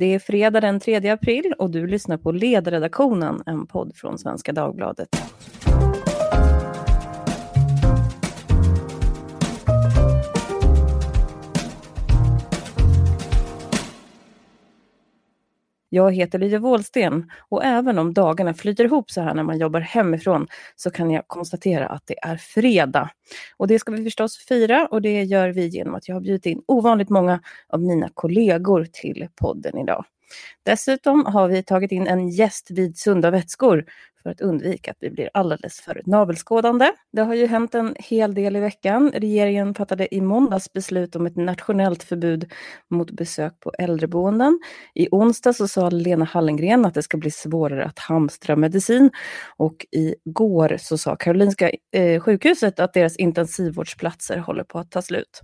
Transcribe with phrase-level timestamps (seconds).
[0.00, 4.52] Det är fredag den 3 april och du lyssnar på Ledredaktionen, en podd från Svenska
[4.52, 5.08] Dagbladet.
[15.92, 19.80] Jag heter Lydia Wåhlsten och även om dagarna flyter ihop så här när man jobbar
[19.80, 20.46] hemifrån
[20.76, 23.10] så kan jag konstatera att det är fredag.
[23.56, 26.46] Och det ska vi förstås fira och det gör vi genom att jag har bjudit
[26.46, 30.04] in ovanligt många av mina kollegor till podden idag.
[30.62, 33.84] Dessutom har vi tagit in en gäst vid Sunda vätskor
[34.22, 36.92] för att undvika att vi blir alldeles för navelskådande.
[37.12, 39.12] Det har ju hänt en hel del i veckan.
[39.14, 42.52] Regeringen fattade i måndags beslut om ett nationellt förbud
[42.90, 44.60] mot besök på äldreboenden.
[44.94, 49.10] I onsdag så sa Lena Hallengren att det ska bli svårare att hamstra medicin
[49.56, 55.40] och igår så sa Karolinska eh, sjukhuset att deras intensivvårdsplatser håller på att ta slut.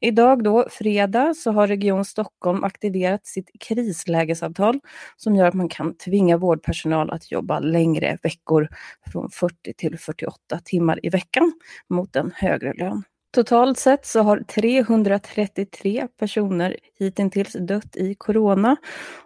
[0.00, 4.80] Idag då, fredag, så har Region Stockholm aktiverat sitt krislägesavtal
[5.16, 8.68] som gör att man kan tvinga vårdpersonal att jobba längre veckor
[9.12, 11.52] från 40 till 48 timmar i veckan
[11.88, 13.02] mot en högre lön.
[13.34, 18.76] Totalt sett så har 333 personer hittills dött i corona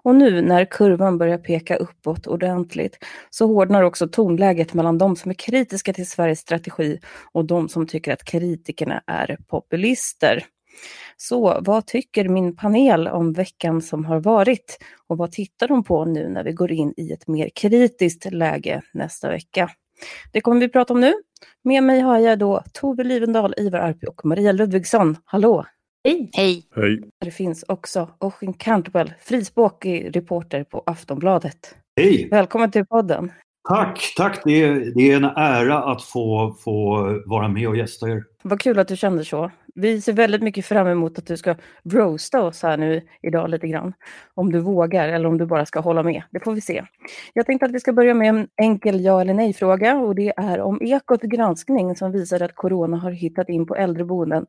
[0.02, 2.98] och nu när kurvan börjar peka uppåt ordentligt
[3.30, 7.00] så hårdnar också tonläget mellan de som är kritiska till Sveriges strategi
[7.32, 10.44] och de som tycker att kritikerna är populister.
[11.16, 14.78] Så vad tycker min panel om veckan som har varit?
[15.06, 18.82] Och vad tittar de på nu när vi går in i ett mer kritiskt läge
[18.92, 19.70] nästa vecka?
[20.32, 21.12] Det kommer vi prata om nu.
[21.64, 25.16] Med mig har jag då Tove Livendal, Ivar Arpi och Maria Ludvigsson.
[25.24, 25.66] Hallå!
[26.04, 26.30] Hej!
[26.32, 26.68] Hej!
[26.76, 27.02] Hej!
[27.20, 31.76] Det finns också Oshin Cantwell, frispråkig reporter på Aftonbladet.
[31.96, 32.28] Hej!
[32.30, 33.32] Välkommen till podden!
[33.68, 34.42] Tack, tack.
[34.44, 38.24] Det är, det är en ära att få, få vara med och gästa er.
[38.42, 39.50] Vad kul att du kände så.
[39.74, 43.68] Vi ser väldigt mycket fram emot att du ska roasta oss här nu idag lite
[43.68, 43.92] grann.
[44.34, 46.22] Om du vågar eller om du bara ska hålla med.
[46.30, 46.84] Det får vi se.
[47.32, 50.60] Jag tänkte att vi ska börja med en enkel ja eller nej-fråga och det är
[50.60, 54.46] om Ekot granskning som visar att corona har hittat in på äldreboenden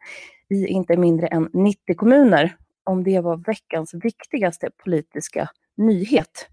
[0.49, 2.55] i inte mindre än 90 kommuner.
[2.83, 6.47] Om det var veckans viktigaste politiska nyhet.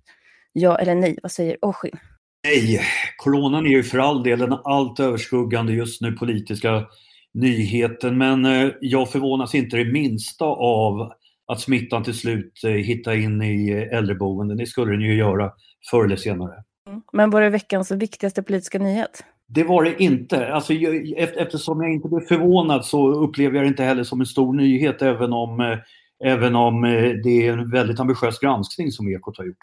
[0.52, 1.98] Ja eller nej, vad säger Oshin?
[2.44, 2.80] Nej,
[3.16, 6.86] coronan är ju för all del den allt överskuggande just nu politiska
[7.34, 11.12] nyheten men eh, jag förvånas inte det minsta av
[11.46, 14.56] att smittan till slut eh, hittar in i äldreboenden.
[14.56, 15.52] Det skulle den ju göra
[15.90, 16.54] förr eller senare.
[16.88, 17.02] Mm.
[17.12, 19.24] Men var det veckans viktigaste politiska nyhet?
[19.46, 20.52] Det var det inte.
[20.52, 20.72] Alltså,
[21.16, 25.02] eftersom jag inte blev förvånad så upplever jag det inte heller som en stor nyhet
[25.02, 25.78] även om, eh,
[26.24, 26.82] även om
[27.24, 29.56] det är en väldigt ambitiös granskning som Ekot har gjort.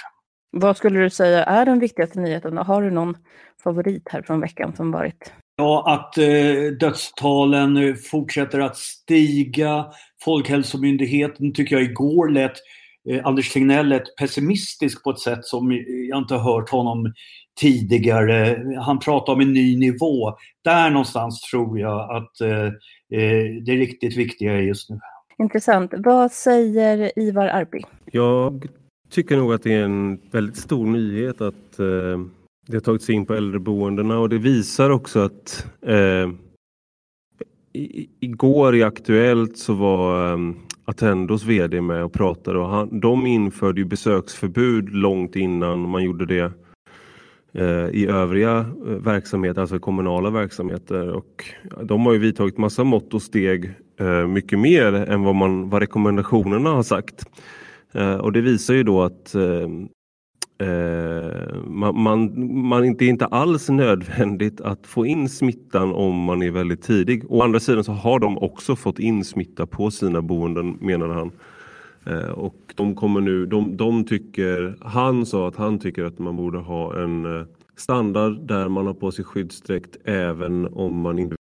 [0.52, 2.58] Vad skulle du säga är den viktigaste nyheten?
[2.58, 3.18] Har du någon
[3.64, 5.34] favorit här från veckan som varit?
[5.60, 9.86] Ja, att eh, dödstalen fortsätter att stiga.
[10.22, 12.52] Folkhälsomyndigheten tycker jag igår lät
[13.10, 15.72] eh, Anders Tegnell lät pessimistisk på ett sätt som
[16.10, 17.14] jag inte hört honom
[17.60, 18.64] tidigare.
[18.82, 20.38] Han pratar om en ny nivå.
[20.64, 22.66] Där någonstans tror jag att eh,
[23.20, 25.00] eh det riktigt viktiga är just nu.
[25.40, 25.94] Intressant.
[25.98, 27.84] Vad säger Ivar Arpi?
[28.12, 28.68] Jag
[29.10, 32.20] tycker nog att det är en väldigt stor nyhet att eh,
[32.68, 36.30] det har tagit sig in på äldreboendena och det visar också att eh,
[37.74, 40.38] i, igår i Aktuellt så var eh,
[40.86, 46.26] Attendos VD med och pratade och han, de införde ju besöksförbud långt innan man gjorde
[46.26, 46.52] det
[47.52, 51.10] eh, i övriga eh, verksamheter, alltså kommunala verksamheter.
[51.10, 51.46] Och
[51.84, 55.82] de har ju vidtagit massa mått och steg, eh, mycket mer än vad, man, vad
[55.82, 57.26] rekommendationerna har sagt.
[57.92, 59.90] Eh, och det visar ju då att ehm,
[60.60, 62.32] eh, eh, man,
[62.68, 67.24] man, det inte inte alls nödvändigt att få in smittan om man är väldigt tidig.
[67.30, 71.32] Å andra sidan så har de också fått in smitta på sina boenden menade han.
[72.06, 76.36] Eh, och de kommer nu, de, de tycker, han sa att han tycker att man
[76.36, 81.36] borde ha en eh, standard där man har på sig skyddsdräkt även om man inte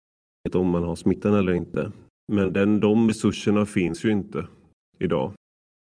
[0.45, 1.93] vet om man har smittan eller inte.
[2.33, 4.47] Men den, de resurserna finns ju inte
[4.99, 5.33] idag.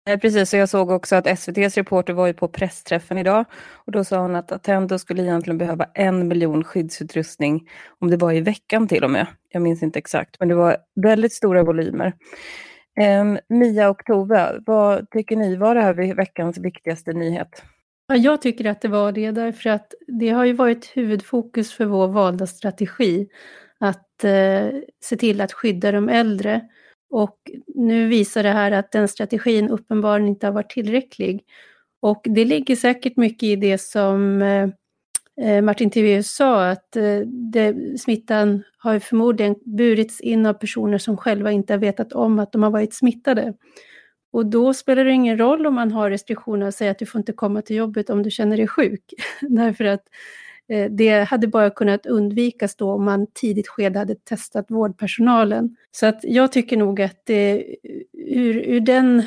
[0.06, 3.92] Eh, precis, och jag såg också att SVTs reporter var ju på pressträffen idag och
[3.92, 7.68] då sa hon att Attendo skulle egentligen behöva en miljon skyddsutrustning
[7.98, 9.26] om det var i veckan till och med.
[9.48, 12.12] Jag minns inte exakt, men det var väldigt stora volymer.
[13.20, 17.62] Um, Mia och Tove, vad tycker ni var det här veckans viktigaste nyhet?
[18.08, 21.84] Ja, jag tycker att det var det därför att det har ju varit huvudfokus för
[21.84, 23.28] vår valda strategi
[23.80, 24.68] att eh,
[25.04, 26.68] se till att skydda de äldre
[27.10, 31.44] och nu visar det här att den strategin uppenbarligen inte har varit tillräcklig.
[32.00, 34.68] Och det ligger säkert mycket i det som eh,
[35.40, 41.16] eh, Martin Tivéus sa, att eh, det, smittan har förmodligen burits in av personer som
[41.16, 43.54] själva inte har vetat om att de har varit smittade.
[44.32, 47.18] Och då spelar det ingen roll om man har restriktioner och säger att du får
[47.18, 49.14] inte komma till jobbet om du känner dig sjuk.
[49.40, 50.10] Därför att eh,
[50.68, 55.76] Eh, det hade bara kunnat undvikas då om man tidigt skede hade testat vårdpersonalen.
[55.90, 57.64] Så att jag tycker nog att det,
[58.12, 59.22] ur, ur den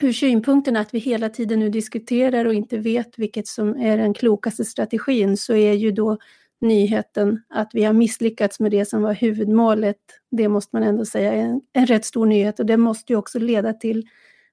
[0.00, 4.14] ur synpunkten att vi hela tiden nu diskuterar och inte vet vilket som är den
[4.14, 6.18] klokaste strategin så är ju då
[6.60, 9.96] nyheten att vi har misslyckats med det som var huvudmålet.
[10.30, 13.16] Det måste man ändå säga är en, en rätt stor nyhet och det måste ju
[13.16, 14.08] också leda till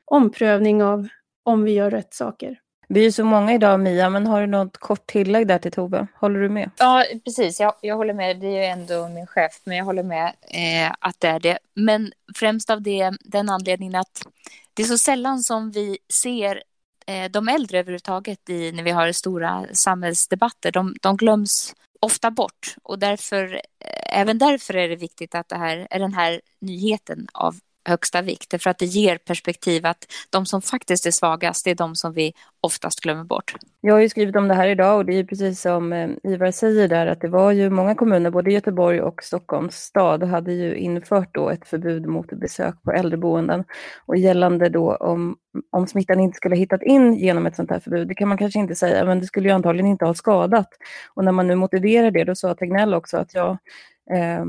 [0.06, 1.08] omprövning av
[1.44, 2.60] om vi gör rätt saker.
[2.94, 6.08] Vi är så många idag Mia, men har du något kort tillägg där till Tove?
[6.16, 6.72] Håller du med?
[6.78, 7.60] Ja, precis.
[7.60, 8.40] Jag, jag håller med.
[8.40, 11.58] Det är ju ändå min chef, men jag håller med eh, att det är det.
[11.74, 14.22] Men främst av det, den anledningen att
[14.74, 16.64] det är så sällan som vi ser
[17.08, 20.72] eh, de äldre överhuvudtaget i, när vi har stora samhällsdebatter.
[20.72, 25.58] De, de glöms ofta bort och därför, eh, även därför är det viktigt att det
[25.58, 27.56] här är den här nyheten av
[27.86, 31.76] högsta vikt, för att det ger perspektiv att de som faktiskt är svagast, det är
[31.76, 33.54] de som vi oftast glömmer bort.
[33.82, 36.52] Jag har ju skrivit om det här idag och det är precis som eh, Ivar
[36.52, 40.76] säger där att det var ju många kommuner, både Göteborg och Stockholms stad, hade ju
[40.76, 43.64] infört då ett förbud mot besök på äldreboenden
[44.06, 45.36] och gällande då om,
[45.72, 48.38] om smittan inte skulle ha hittat in genom ett sånt här förbud, det kan man
[48.38, 50.70] kanske inte säga, men det skulle ju antagligen inte ha skadat.
[51.14, 53.58] Och när man nu motiverar det, då sa Tegnell också att ja,
[54.12, 54.46] eh,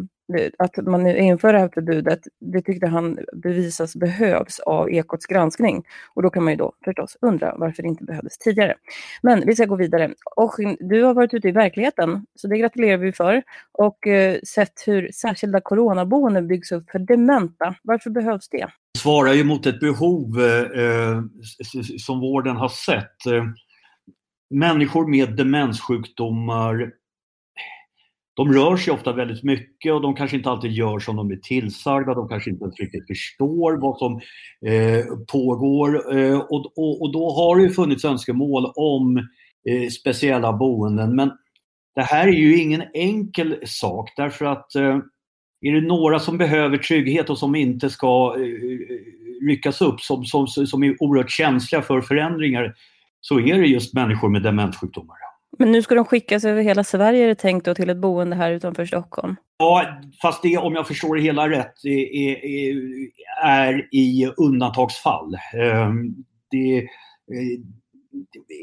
[0.58, 5.84] att man nu inför det här förbudet, det tyckte han bevisas behövs av Ekots granskning.
[6.14, 8.75] Och då kan man ju då förstås undra varför det inte behövdes tidigare.
[9.23, 10.14] Men vi ska gå vidare.
[10.37, 13.43] Och du har varit ute i verkligheten, så det gratulerar vi för.
[13.73, 17.75] Och eh, sett hur särskilda coronaboenden byggs upp för dementa.
[17.82, 18.67] Varför behövs det?
[18.94, 21.23] Det Svarar ju mot ett behov eh, eh
[21.99, 23.26] som vården har sett.
[23.26, 23.44] Eh,
[24.50, 26.93] människor med demenssjukdomar
[28.34, 31.38] de rör sig ofta väldigt mycket och de kanske inte alltid gör som de blir
[31.38, 32.14] tillsagda.
[32.14, 34.20] De kanske inte ens riktigt förstår vad som
[34.73, 36.17] eh, pågår.
[36.19, 39.17] Eh, och, och, och, då har det funnits önskemål om
[39.69, 41.17] eh, speciella boenden.
[41.17, 41.31] Men
[41.94, 44.99] det här är ju ingen enkel sak därför att eh,
[45.61, 50.46] är det några som behöver trygghet och som inte ska eh, ryckas upp, som, som,
[50.46, 52.75] som är oerhört känsliga för förändringar,
[53.20, 55.31] så är det just människor med demenssjukdomar.
[55.59, 58.37] Men nu ska de skickas över hela Sverige är det tänkt då, till ett boende
[58.37, 59.37] här utanför Stockholm?
[59.59, 62.77] Ja, fast det om jag förstår det hela rätt är, är,
[63.45, 65.35] är i undantagsfall.
[65.55, 66.15] Ehm,
[66.51, 66.87] det, eh,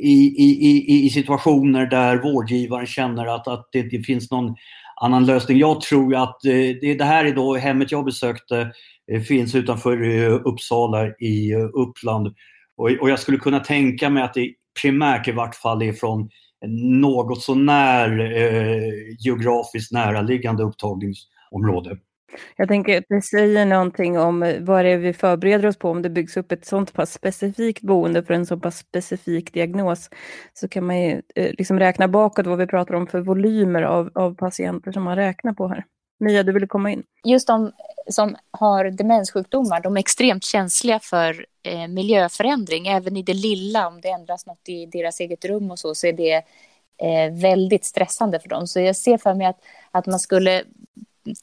[0.01, 4.55] i, i, i, i situationer där vårdgivaren känner att, att det inte finns någon
[5.01, 5.57] annan lösning.
[5.57, 8.71] Jag tror att eh, det, det här är då hemmet jag besökte
[9.11, 12.27] eh, finns utanför Uppsala i Uppland.
[12.77, 16.29] Och, och jag skulle kunna tänka mig att det primärt i vart fall är från
[16.67, 21.97] något sånär eh, geografiskt näraliggande upptagningsområde.
[22.55, 25.89] Jag tänker att det säger någonting om vad det är vi förbereder oss på.
[25.89, 30.09] Om det byggs upp ett sånt pass specifikt boende för en så pass specifik diagnos
[30.53, 34.11] så kan man ju eh, liksom räkna bakåt vad vi pratar om för volymer av,
[34.15, 35.85] av patienter som man räknar på här.
[36.19, 37.03] Mia, du ville komma in.
[37.23, 37.71] Just de
[38.09, 43.87] som har demenssjukdomar, de är extremt känsliga för eh, miljöförändring, även i det lilla.
[43.87, 46.35] Om det ändras något i deras eget rum och så, så är det
[46.97, 48.67] eh, väldigt stressande för dem.
[48.67, 49.59] Så jag ser för mig att,
[49.91, 50.63] att man skulle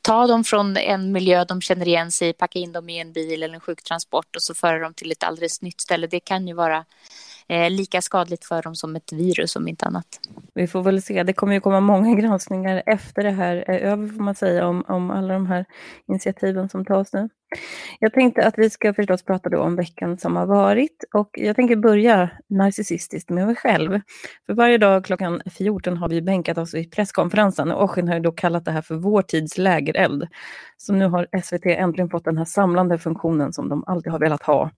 [0.03, 3.13] ta dem från en miljö de känner igen sig i, packa in dem i en
[3.13, 6.07] bil eller en sjuktransport och så föra dem till ett alldeles nytt ställe.
[6.07, 6.85] Det kan ju vara
[7.49, 10.07] eh, lika skadligt för dem som ett virus om inte annat.
[10.55, 11.23] Vi får väl se.
[11.23, 14.85] Det kommer ju komma många granskningar efter det här är över får man säga om,
[14.89, 15.65] om alla de här
[16.09, 17.29] initiativen som tas nu.
[18.01, 21.57] Jag tänkte att vi ska förstås prata då om veckan som har varit och jag
[21.57, 24.01] tänker börja narcissistiskt med mig själv.
[24.47, 28.21] För varje dag klockan 14 har vi bänkat oss i presskonferensen och Oisin har ju
[28.21, 30.29] då kallat det här för vår tids lägereld.
[30.77, 34.43] Så nu har SVT äntligen fått den här samlande funktionen som de alltid har velat
[34.43, 34.71] ha.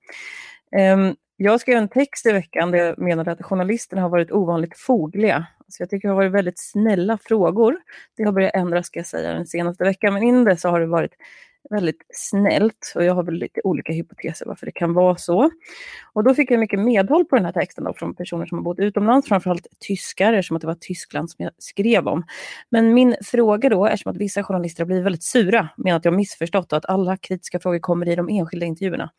[0.94, 4.78] Um, jag skrev en text i veckan där jag menade att journalisterna har varit ovanligt
[4.78, 5.46] fogliga.
[5.68, 7.76] Så jag tycker det har varit väldigt snälla frågor.
[8.16, 10.86] Det har börjat ändras ska jag säga den senaste veckan, men innan dess har det
[10.86, 11.12] varit
[11.70, 15.50] väldigt snällt och jag har väl lite olika hypoteser varför det kan vara så.
[16.12, 18.62] Och då fick jag mycket medhåll på den här texten då, från personer som har
[18.62, 22.24] bott utomlands, framförallt tyskar, eftersom att det var Tyskland som jag skrev om.
[22.70, 26.14] Men min fråga då, eftersom att vissa journalister har blivit väldigt sura, med att jag
[26.14, 29.10] missförstått och att alla kritiska frågor kommer i de enskilda intervjuerna.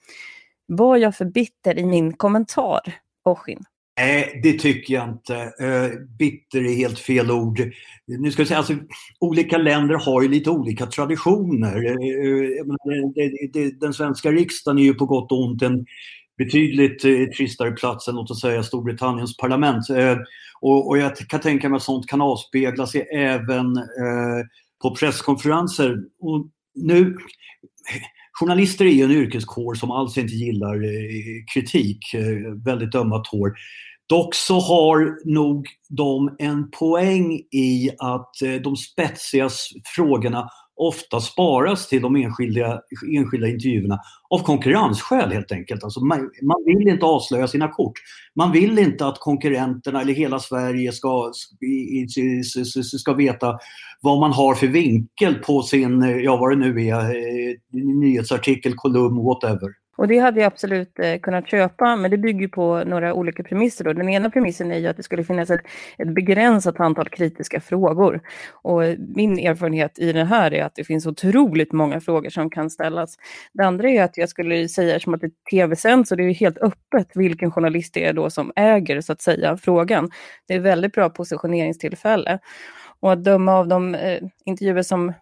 [0.72, 2.82] Var jag för bitter i min kommentar,
[3.26, 3.64] Oshin?
[4.00, 5.36] Nej, det tycker jag inte.
[5.36, 7.62] Eh, bitter är helt fel ord.
[8.06, 8.74] Nu ska jag säga, alltså,
[9.20, 11.86] olika länder har ju lite olika traditioner.
[11.86, 11.92] Eh,
[13.64, 15.86] eh, den svenska riksdagen är ju på gott och ont en
[16.38, 17.02] betydligt
[17.38, 19.86] tristare plats än låt oss säga Storbritanniens parlament.
[20.62, 23.66] Och, jag kan tänka mig att sånt kan avspegla sig även
[24.82, 25.98] på presskonferenser.
[26.20, 27.18] Och nu
[28.32, 33.54] journalister är ju en yrkeskår som alls inte gillar eh, kritik, eh, väldigt ömma tår.
[34.10, 39.50] Dock så har nog de en poäng i att eh, de spetsiga
[39.96, 42.82] frågorna ofta sparas till de enskilda,
[43.16, 45.84] enskilda intervjuerna av konkurrensskäl helt enkelt.
[45.84, 47.94] Alltså man, man, vill inte avslöja sina kort.
[48.36, 51.32] Man vill inte att konkurrenterna eller hela Sverige ska,
[52.98, 53.60] ska veta
[54.02, 59.24] vad man har för vinkel på sin, ja vad det nu är, eh, nyhetsartikel, kolumn,
[59.24, 59.70] whatever.
[60.00, 63.84] Och det hade jag absolut eh, kunnat köpa, men det bygger på några olika premisser.
[63.84, 63.94] Då.
[63.94, 65.62] Den ena premissen är ju att det skulle finnas ett,
[65.98, 68.22] ett begränsat antal kritiska frågor.
[68.52, 72.70] Och min erfarenhet i det här är att det finns otroligt många frågor som kan
[72.70, 73.18] ställas.
[73.54, 76.34] Det andra är att jag skulle säga som att det är tv-sänds så det är
[76.34, 80.10] helt öppet vilken journalist det är då som äger så att säga frågan.
[80.48, 82.40] Det är väldigt bra positioneringstillfälle.
[83.00, 85.14] Och att döma av de eh, intervjuer som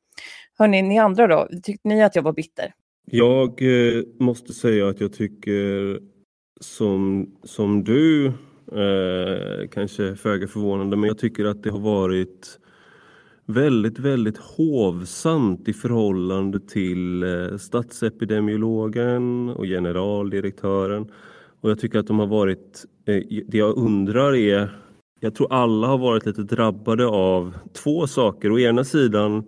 [0.59, 2.75] Hörni, ni andra då, tyckte ni att jag var bitter?
[3.11, 6.01] Jag eh, måste säga att jag tycker
[6.61, 12.59] som, som du, eh, kanske föga förvånande, men jag tycker att det har varit
[13.47, 21.13] väldigt, väldigt hovsamt i förhållande till eh, statsepidemiologen och generaldirektören.
[21.61, 24.79] Och jag tycker att de har varit, eh, det jag undrar är
[25.21, 28.53] jag tror alla har varit lite drabbade av två saker.
[28.53, 29.45] Å ena sidan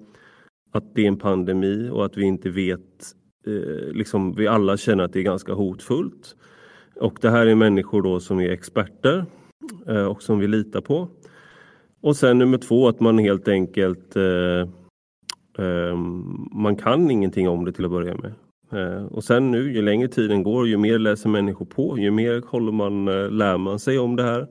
[0.74, 3.14] att det är en pandemi och att vi inte vet,
[3.46, 6.36] eh, liksom vi alla känner att det är ganska hotfullt.
[7.00, 9.26] Och det här är människor då som är experter
[9.86, 11.08] eh, och som vi litar på.
[12.00, 14.68] Och sen nummer två att man helt enkelt eh,
[15.58, 15.96] eh
[16.52, 18.32] man kan ingenting om det till att börja med.
[18.72, 22.42] Eh, och sen nu, ju längre tiden går, ju mer läser människor på, ju mer
[22.46, 24.46] håller man, eh, lär man sig om det här.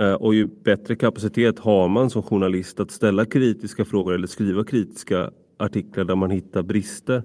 [0.00, 4.64] Eh, och ju bättre kapacitet har man som journalist att ställa kritiska frågor eller skriva
[4.64, 7.22] kritiska artiklar där man hittar brister.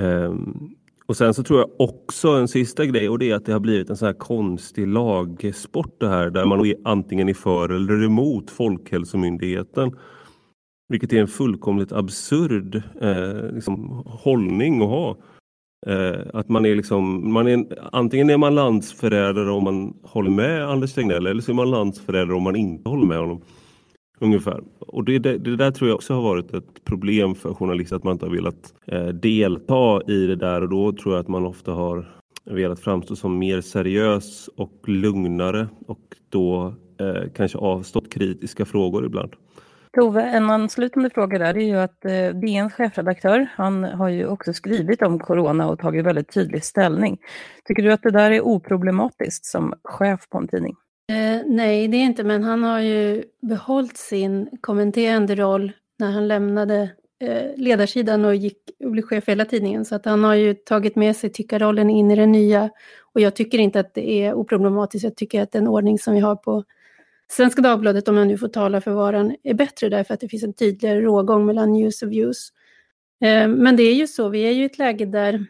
[0.00, 0.70] Ehm,
[1.06, 3.60] och sen så tror jag också en sista grej och det är att det har
[3.60, 8.50] blivit en sån här konstig lagsport det här där man antingen är för eller emot
[8.50, 9.96] Folkhälsomyndigheten.
[10.88, 15.16] Vilket är en fullkomligt absurd eh, liksom, hållning att ha.
[15.86, 20.68] Eh, att man är liksom, man är, antingen är man landsförrädare om man håller med
[20.68, 23.42] Anders Tegnell eller så är man landsförrädare om man inte håller med honom.
[24.20, 24.60] Ungefär.
[24.78, 28.04] Och det, det, det, där tror jag också har varit ett problem för journalister att
[28.04, 31.46] man inte har velat eh, delta i det där och då tror jag att man
[31.46, 38.64] ofta har velat framstå som mer seriös och lugnare och då eh, kanske avstått kritiska
[38.64, 39.32] frågor ibland.
[39.96, 44.52] Tove, en anslutande fråga där är ju att eh, DNs chefredaktör, han har ju också
[44.52, 47.18] skrivit om corona och tagit väldigt tydlig ställning.
[47.64, 50.74] Tycker du att det där är oproblematiskt som chef på en tidning?
[51.08, 56.28] Eh, nej, det är inte, men han har ju behållit sin kommenterande roll när han
[56.28, 59.84] lämnade eh, ledarsidan och gick och blev chef för hela tidningen.
[59.84, 62.70] Så att han har ju tagit med sig tyckarrollen in i det nya.
[63.12, 65.04] Och jag tycker inte att det är oproblematiskt.
[65.04, 66.64] Jag tycker att den ordning som vi har på
[67.28, 70.44] Svenska Dagbladet, om jag nu får tala för varan, är bättre därför att det finns
[70.44, 72.52] en tydligare rågång mellan news och views.
[73.20, 75.46] Eh, men det är ju så, vi är ju i ett läge där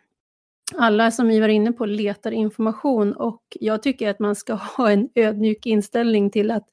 [0.74, 4.90] alla som vi var inne på letar information och jag tycker att man ska ha
[4.90, 6.68] en ödmjuk inställning till att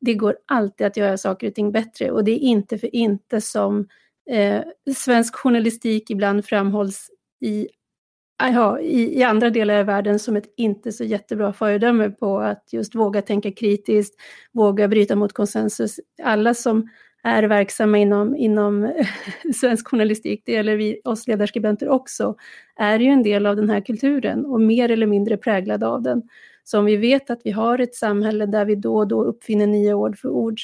[0.00, 3.40] det går alltid att göra saker och ting bättre och det är inte för inte
[3.40, 3.88] som
[4.30, 4.62] eh,
[4.96, 7.68] svensk journalistik ibland framhålls i
[8.42, 12.68] aha, i, i, andra delar av världen som ett inte så jättebra föredöme på att
[12.72, 14.14] just våga tänka kritiskt,
[14.52, 16.00] våga bryta mot konsensus.
[16.22, 16.88] Alla som
[17.22, 18.92] är verksamma inom, inom
[19.54, 22.36] svensk journalistik, det gäller vi, oss ledarskribenter också,
[22.76, 26.22] är ju en del av den här kulturen och mer eller mindre präglade av den.
[26.64, 29.66] Så om vi vet att vi har ett samhälle där vi då och då uppfinner
[29.66, 30.54] nya ord för, ord,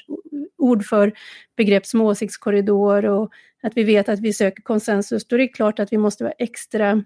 [0.59, 1.13] ord för
[1.57, 3.33] begrepp som åsiktskorridor och
[3.63, 6.35] att vi vet att vi söker konsensus, då är det klart att vi måste vara
[6.39, 7.05] extra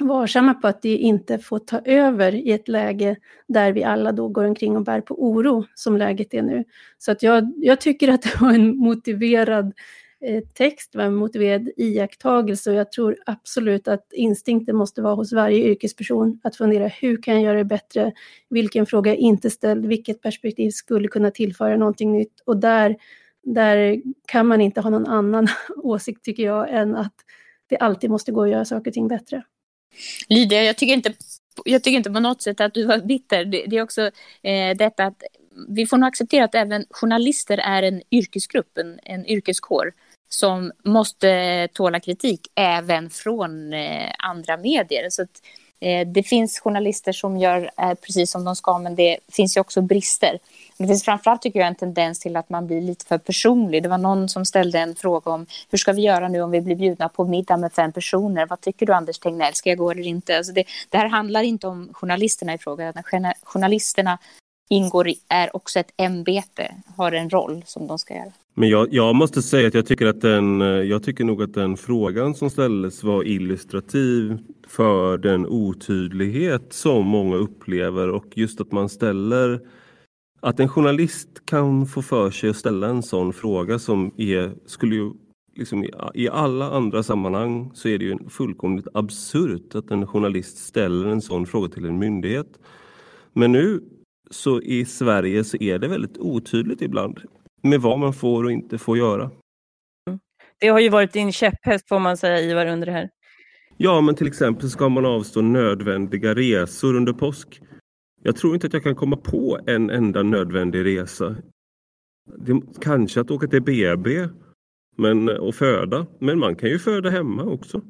[0.00, 3.16] varsamma på att det inte får ta över i ett läge
[3.48, 6.64] där vi alla då går omkring och bär på oro som läget är nu.
[6.98, 9.72] Så att jag, jag tycker att det var en motiverad
[10.20, 15.32] eh, text, var en motiverad iakttagelse och jag tror absolut att instinkten måste vara hos
[15.32, 18.12] varje yrkesperson att fundera hur kan jag göra det bättre?
[18.50, 19.86] Vilken fråga är inte ställd?
[19.86, 22.40] Vilket perspektiv skulle kunna tillföra någonting nytt?
[22.44, 22.96] Och där,
[23.42, 27.14] där kan man inte ha någon annan åsikt tycker jag än att
[27.68, 29.42] det alltid måste gå att göra saker och ting bättre.
[30.28, 31.14] Lydia, jag tycker inte
[31.64, 33.44] jag tycker inte på något sätt att du var bitter.
[33.44, 34.10] Det, det är också
[34.42, 35.22] eh, detta att
[35.68, 39.92] vi får nog acceptera att även journalister är en yrkesgrupp, en, en yrkeskår
[40.28, 45.10] som måste tåla kritik även från eh, andra medier.
[45.10, 48.94] Så att, eh, Eh, det finns journalister som gör eh, precis som de ska, men
[48.94, 50.38] det finns ju också brister.
[50.76, 53.82] Det finns framförallt tycker jag en tendens till att man blir lite för personlig.
[53.82, 56.60] Det var någon som ställde en fråga om hur ska vi göra nu om vi
[56.60, 58.46] blir bjudna på middag med fem personer?
[58.46, 60.36] Vad tycker du Anders Tegnell, ska jag gå eller inte?
[60.36, 62.92] Alltså det, det här handlar inte om journalisterna i fråga.
[63.42, 64.18] Journalisterna
[64.68, 68.32] ingår i, är också ett ämbete, har en roll som de ska göra.
[68.54, 71.54] Men jag, jag, måste säga att jag tycker att den, eh, jag tycker nog att
[71.54, 78.72] den frågan som ställdes var illustrativ för den otydlighet som många upplever och just att
[78.72, 79.60] man ställer
[80.40, 84.94] att en journalist kan få för sig att ställa en sån fråga som är, skulle
[84.94, 85.12] ju
[85.56, 85.84] liksom
[86.14, 91.20] i alla andra sammanhang så är det ju fullkomligt absurt att en journalist ställer en
[91.20, 92.58] sån fråga till en myndighet.
[93.32, 93.80] Men nu
[94.30, 97.20] så i Sverige så är det väldigt otydligt ibland
[97.62, 99.30] med vad man får och inte får göra.
[100.60, 103.10] Det har ju varit din käpphäst får man säga Ivar under det här.
[103.76, 107.60] Ja, men till exempel ska man avstå nödvändiga resor under påsk.
[108.22, 111.36] Jag tror inte att jag kan komma på en enda nödvändig resa.
[112.36, 114.28] Det, kanske att åka till BB
[114.96, 117.82] men, och föda, men man kan ju föda hemma också.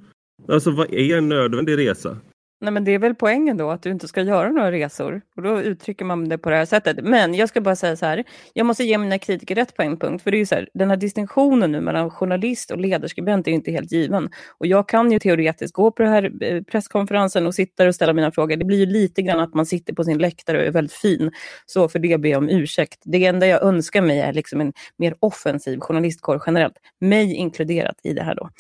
[0.49, 2.17] Alltså vad är en nödvändig resa?
[2.61, 5.23] Nej, men det är väl poängen då, att du inte ska göra några resor.
[5.37, 6.99] Och då uttrycker man det på det här sättet.
[7.03, 9.99] Men jag ska bara säga så här, jag måste ge mina kritiker rätt på en
[9.99, 10.23] punkt.
[10.23, 13.53] För det är ju så här, den här distinktionen nu mellan journalist och ledarskribent är
[13.53, 14.31] inte helt given.
[14.59, 18.13] Och jag kan ju teoretiskt gå på den här eh, presskonferensen och sitta och ställa
[18.13, 18.57] mina frågor.
[18.57, 21.31] Det blir ju lite grann att man sitter på sin läktare och är väldigt fin.
[21.67, 23.03] Så för det ber jag om ursäkt.
[23.05, 26.77] Det enda jag önskar mig är liksom en mer offensiv journalistkår generellt.
[27.01, 28.51] Mig inkluderat i det här då.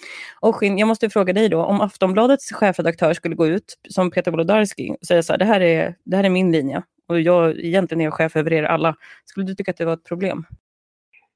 [0.41, 4.97] Och jag måste fråga dig då, om Aftonbladets chefredaktör skulle gå ut som Peter Wolodarski
[5.01, 8.01] och säga så här, det här, är, det här är min linje och jag egentligen
[8.01, 8.97] är jag chef över er alla.
[9.25, 10.45] Skulle du tycka att det var ett problem?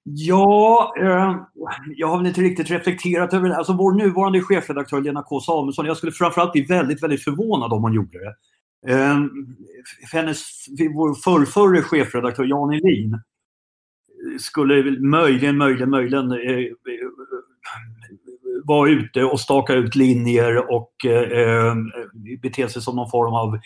[0.05, 1.37] Ja, eh,
[1.97, 3.57] jag har väl inte riktigt reflekterat över det.
[3.57, 7.83] Alltså vår nuvarande chefredaktör Lena K Samuelsson, jag skulle framförallt bli väldigt, väldigt förvånad om
[7.83, 8.35] hon gjorde det.
[8.93, 9.19] Eh,
[10.13, 13.21] hennes, vår förrförre chefredaktör Jan Elin
[14.39, 16.73] skulle möjligen, möjligen, möjligen eh, eh
[18.65, 21.75] vara ute och staka ut linjer och eh, eh,
[22.43, 23.59] bete sig som någon form av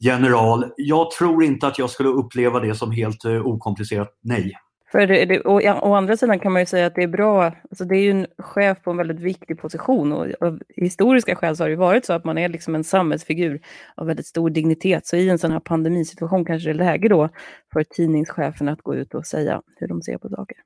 [0.00, 0.64] general.
[0.76, 4.52] Jag tror inte att jag skulle uppleva det som helt eh, okomplicerat nej.
[4.92, 7.84] För det, å, å, andra sidan kan man ju säga att det är bra, alltså
[7.84, 11.64] det är ju en chef på en väldigt viktig position och av historiska skäl så
[11.64, 13.60] har det varit så att man är liksom en samhällsfigur
[13.94, 15.06] av väldigt stor dignitet.
[15.06, 17.28] Så i en sån här pandemisituation kanske det är läge då
[17.72, 20.56] för tidningschefen att gå ut och säga hur de ser på saker.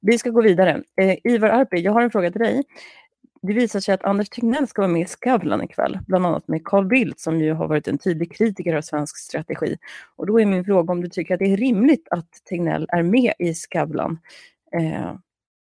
[0.00, 0.82] Vi ska gå vidare.
[1.00, 2.62] Eh, Ivar Arpi, jag har en fråga till dig
[3.46, 6.64] det visar sig att Anders Tegnell ska vara med i Skavlan ikväll, bland annat med
[6.64, 9.76] Carl Bildt som ju har varit en tydlig kritiker av svensk strategi.
[10.16, 13.02] Och då är min fråga om du tycker att det är rimligt att Tegnell är
[13.02, 14.18] med i Skavlan.
[14.72, 15.14] Eh,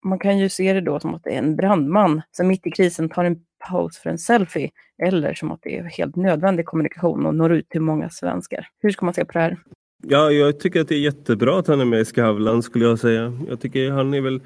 [0.03, 2.71] man kan ju se det då som att det är en brandman som mitt i
[2.71, 4.71] krisen tar en paus för en selfie,
[5.03, 8.67] eller som att det är helt nödvändig kommunikation och når ut till många svenskar.
[8.79, 9.57] Hur ska man se på det här?
[10.07, 12.99] Ja, jag tycker att det är jättebra att han är med i Skavlan skulle jag
[12.99, 13.39] säga.
[13.47, 14.41] Jag tycker han är väl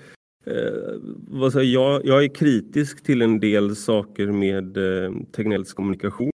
[0.46, 6.32] Eh, vad säger jag, jag är kritisk till en del saker med eh, Tegnells kommunikation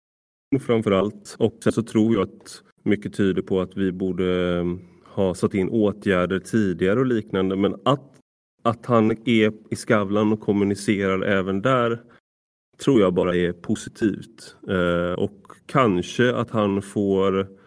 [0.61, 1.35] framför allt.
[1.39, 4.65] Och sen så tror jag att mycket tyder på att vi borde eh,
[5.05, 7.55] ha satt in åtgärder tidigare och liknande.
[7.55, 8.19] Men att,
[8.63, 12.01] att han är i Skavlan och kommunicerar även där
[12.83, 14.55] tror jag bara är positivt.
[14.69, 17.58] Eh, och kanske att han får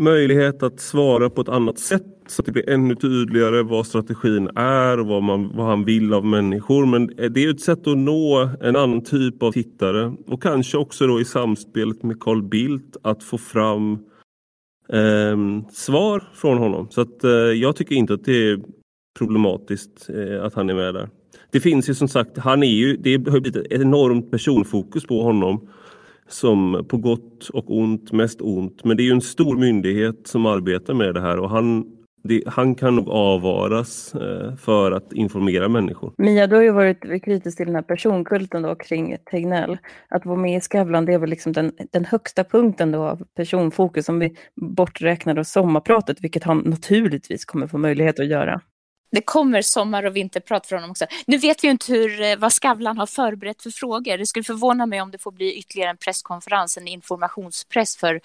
[0.00, 4.48] möjlighet att svara på ett annat sätt så att det blir ännu tydligare vad strategin
[4.56, 6.86] är och vad, man, vad han vill av människor.
[6.86, 10.78] Men eh, det är ett sätt att nå en annan typ av tittare och kanske
[10.78, 13.98] också då i samspelet med Carl Bildt att få fram
[14.92, 16.86] eh, svar från honom.
[16.90, 18.60] Så att eh, jag tycker inte att det är
[19.18, 21.08] problematiskt eh, att han är med där.
[21.50, 25.22] Det finns ju som sagt, han är ju, det har blivit ett enormt personfokus på
[25.22, 25.68] honom
[26.32, 28.84] som på gott och ont, mest ont.
[28.84, 31.84] Men det är ju en stor myndighet som arbetar med det här och han,
[32.22, 36.12] det, han kan nog avvaras eh, för att informera människor.
[36.18, 39.78] Mia, du har ju varit kritisk till den här personkulten då kring Tegnell.
[40.08, 43.22] Att vara med i Skavlan, det är väl liksom den, den högsta punkten då av
[43.36, 48.60] personfokus som vi borträknar då sommarpratet, vilket han naturligtvis kommer få möjlighet att göra
[49.10, 51.06] det kommer sommar och vinterprat från honom också.
[51.26, 54.18] Nu vet vi ju inte hur, eh, vad Skavlan har förberett för frågor.
[54.18, 58.20] Det skulle förvåna mig om det får bli ytterligare en presskonferens, en informationspress för,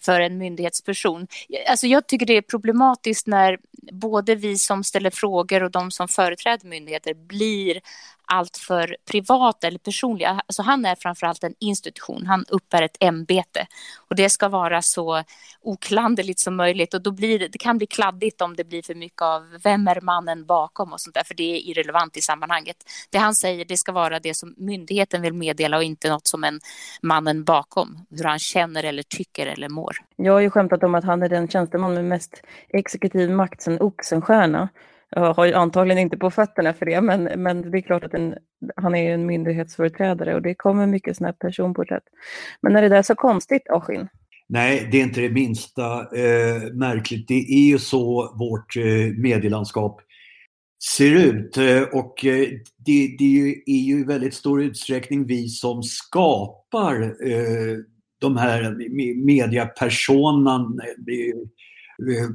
[0.00, 1.26] för en myndighetsperson.
[1.68, 3.58] Alltså jag tycker det är problematiskt när
[3.92, 7.80] både vi som ställer frågor och de som företräder myndigheter blir
[8.30, 10.40] allt för privata eller personliga.
[10.46, 13.66] Alltså han är framförallt en institution, han uppbär ett ämbete
[14.08, 15.22] och det ska vara så
[15.62, 18.94] oklanderligt som möjligt och då blir det, det kan bli kladdigt om det blir för
[18.94, 22.76] mycket av vem är mannen bakom och sånt där, för det är irrelevant i sammanhanget.
[23.10, 26.44] Det han säger, det ska vara det som myndigheten vill meddela och inte något som
[26.44, 26.60] en
[27.02, 29.96] mannen bakom, hur han känner eller tycker eller mår.
[30.16, 33.80] Jag har ju skämtat om att han är den tjänsteman med mest exekutiv makt sen
[33.80, 34.68] Oxenstierna.
[35.10, 38.14] Jag har ju antagligen inte på fötterna för det, men, men det är klart att
[38.14, 38.34] en,
[38.76, 42.04] han är en myndighetsföreträdare och det kommer mycket sådana här personporträtt.
[42.62, 44.08] Men är det där så konstigt, Askin?
[44.48, 47.28] Nej, det är inte det minsta eh, märkligt.
[47.28, 50.00] Det är ju så vårt eh, medielandskap
[50.96, 51.56] ser ut.
[51.56, 57.76] Eh, och eh, det, det, är ju i väldigt stor utsträckning vi som skapar eh,
[58.20, 58.76] de här
[59.24, 62.28] mediapersonan eh,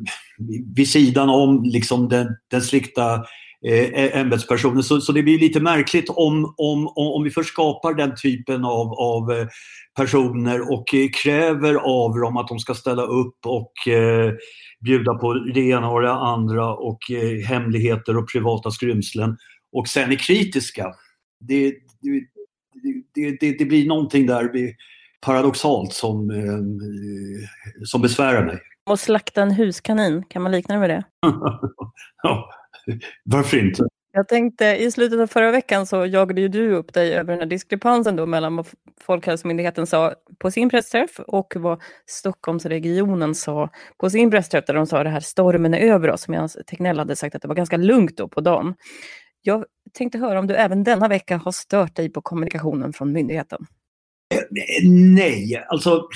[0.76, 3.26] vid sidan om liksom den, den strikta
[3.68, 4.84] eh, ämbetspersonen.
[4.84, 8.94] Så, så det blir lite märkligt om, om, om vi först skapar den typen av,
[8.94, 9.48] av eh,
[9.98, 14.34] personer och eh, kräver av dem att de ska ställa upp och eh,
[14.86, 19.38] bjuda på det ena och det andra och eh, hemligheter och privata skrymslen
[19.72, 20.94] och sen är kritiska.
[21.40, 21.74] Det,
[23.14, 24.52] det, det, det blir någonting där
[25.26, 26.60] paradoxalt som, eh,
[27.84, 28.60] som besvärar mig.
[28.90, 31.04] Och slakta en huskanin, kan man likna det med det?
[32.24, 32.50] ja,
[33.24, 33.84] varför inte?
[34.12, 37.40] Jag tänkte, i slutet av förra veckan så jagade ju du upp dig över den
[37.40, 38.68] här diskrepansen då mellan vad
[39.02, 45.04] Folkhälsomyndigheten sa på sin pressträff och vad Stockholmsregionen sa på sin pressträff där de sa
[45.04, 48.18] det här stormen är över oss medan Tegnell hade sagt att det var ganska lugnt
[48.18, 48.76] då på dagen.
[49.42, 53.66] Jag tänkte höra om du även denna vecka har stört dig på kommunikationen från myndigheten?
[54.34, 56.08] Eh, nej, alltså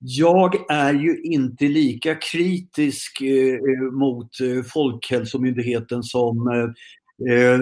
[0.00, 7.60] jag är ju inte lika kritisk eh, eh mot eh, Folkhälsomyndigheten som eh, eh,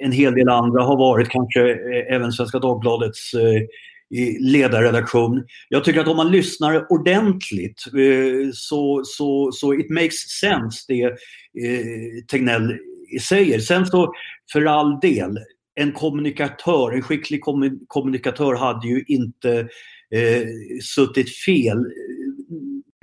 [0.00, 3.62] en hel del andra har varit, kanske eh, även Svenska Dagbladets eh,
[4.40, 5.44] ledarredaktion.
[5.68, 11.02] Jag tycker att om man lyssnar ordentligt eh, så, så, så it makes sense det
[11.02, 12.78] eh, Tegnell
[13.28, 13.60] säger.
[13.60, 14.12] Sen så
[14.52, 15.38] för all del,
[15.74, 17.40] en kommunikatör, en skicklig
[17.88, 19.68] kommunikatör hade ju inte
[20.14, 20.48] eh,
[20.82, 21.78] suttit fel.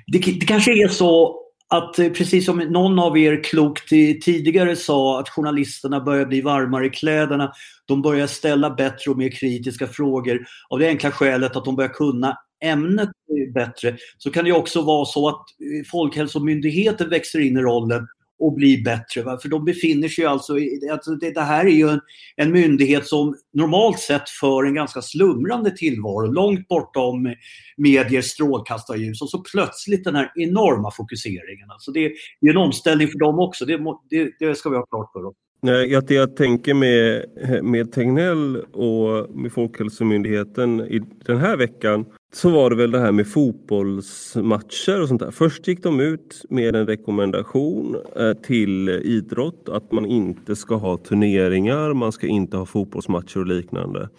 [0.07, 1.39] Det, det kanske är så
[1.69, 3.89] att eh, precis som någon av er klokt
[4.23, 7.51] tidigare sa att journalisterna börjar bli varmare i kläderna.
[7.85, 11.93] De börjar ställa bättre och mer kritiska frågor av det enkla skälet att de börjar
[11.93, 13.09] kunna ämnet
[13.53, 13.97] bättre.
[14.17, 18.07] Så kan det också vara så att eh, Folkhälsomyndigheten växer in i rollen
[18.45, 19.21] och bli bättre.
[19.23, 19.37] Va?
[19.41, 22.01] För de befinner sig alltså, i, alltså det, det, här är ju en,
[22.35, 27.35] en, myndighet som normalt sett för en ganska slumrande tillvaro, långt bortom
[27.77, 31.71] mediers strålkastarljus och så plötsligt den här enorma fokuseringen.
[31.71, 33.79] Alltså det, det är en omställning för dem också, det,
[34.09, 35.35] det, det ska vi ha klart för oss.
[35.63, 37.25] Nej, att jag tänker med,
[37.63, 43.11] med Tegnell och med Folkhälsomyndigheten i den här veckan så var det väl det här
[43.11, 45.31] med fotbollsmatcher och sånt där.
[45.31, 50.97] Först gick de ut med en rekommendation eh, till idrott att man inte ska ha
[50.97, 54.09] turneringar, man ska inte ha fotbollsmatcher och liknande.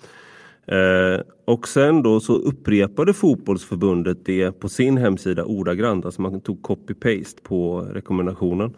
[0.66, 6.62] Eh, och sen då så upprepade fotbollsförbundet det på sin hemsida ordagrant, alltså man tog
[6.62, 8.74] copy-paste på rekommendationen.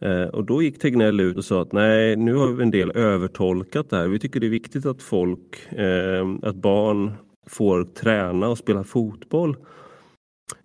[0.00, 2.96] Eh, och då gick Tegnell ut och sa att nej, nu har vi en del
[2.96, 4.08] övertolkat det här.
[4.08, 7.12] Vi tycker det är viktigt att folk, eh, att barn
[7.46, 9.56] får träna och spela fotboll.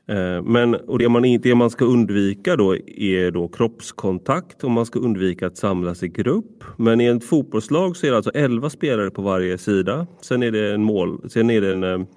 [0.08, 4.86] Eh, men och det, man, det man ska undvika då är då kroppskontakt och man
[4.86, 6.64] ska undvika att samlas i grupp.
[6.78, 10.08] Men i ett fotbollslag så är det alltså 11 spelare på varje sida.
[10.22, 12.08] Sen är det en, mål, sen är det en eh,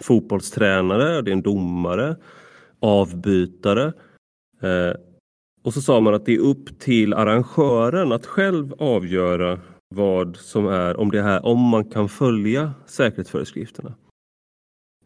[0.00, 2.16] fotbollstränare, det är en domare,
[2.80, 3.92] avbytare.
[4.62, 4.94] Eh,
[5.64, 9.60] och så sa man att det är upp till arrangören att själv avgöra
[9.94, 13.94] vad som är, om det här, om man kan följa säkerhetsföreskrifterna.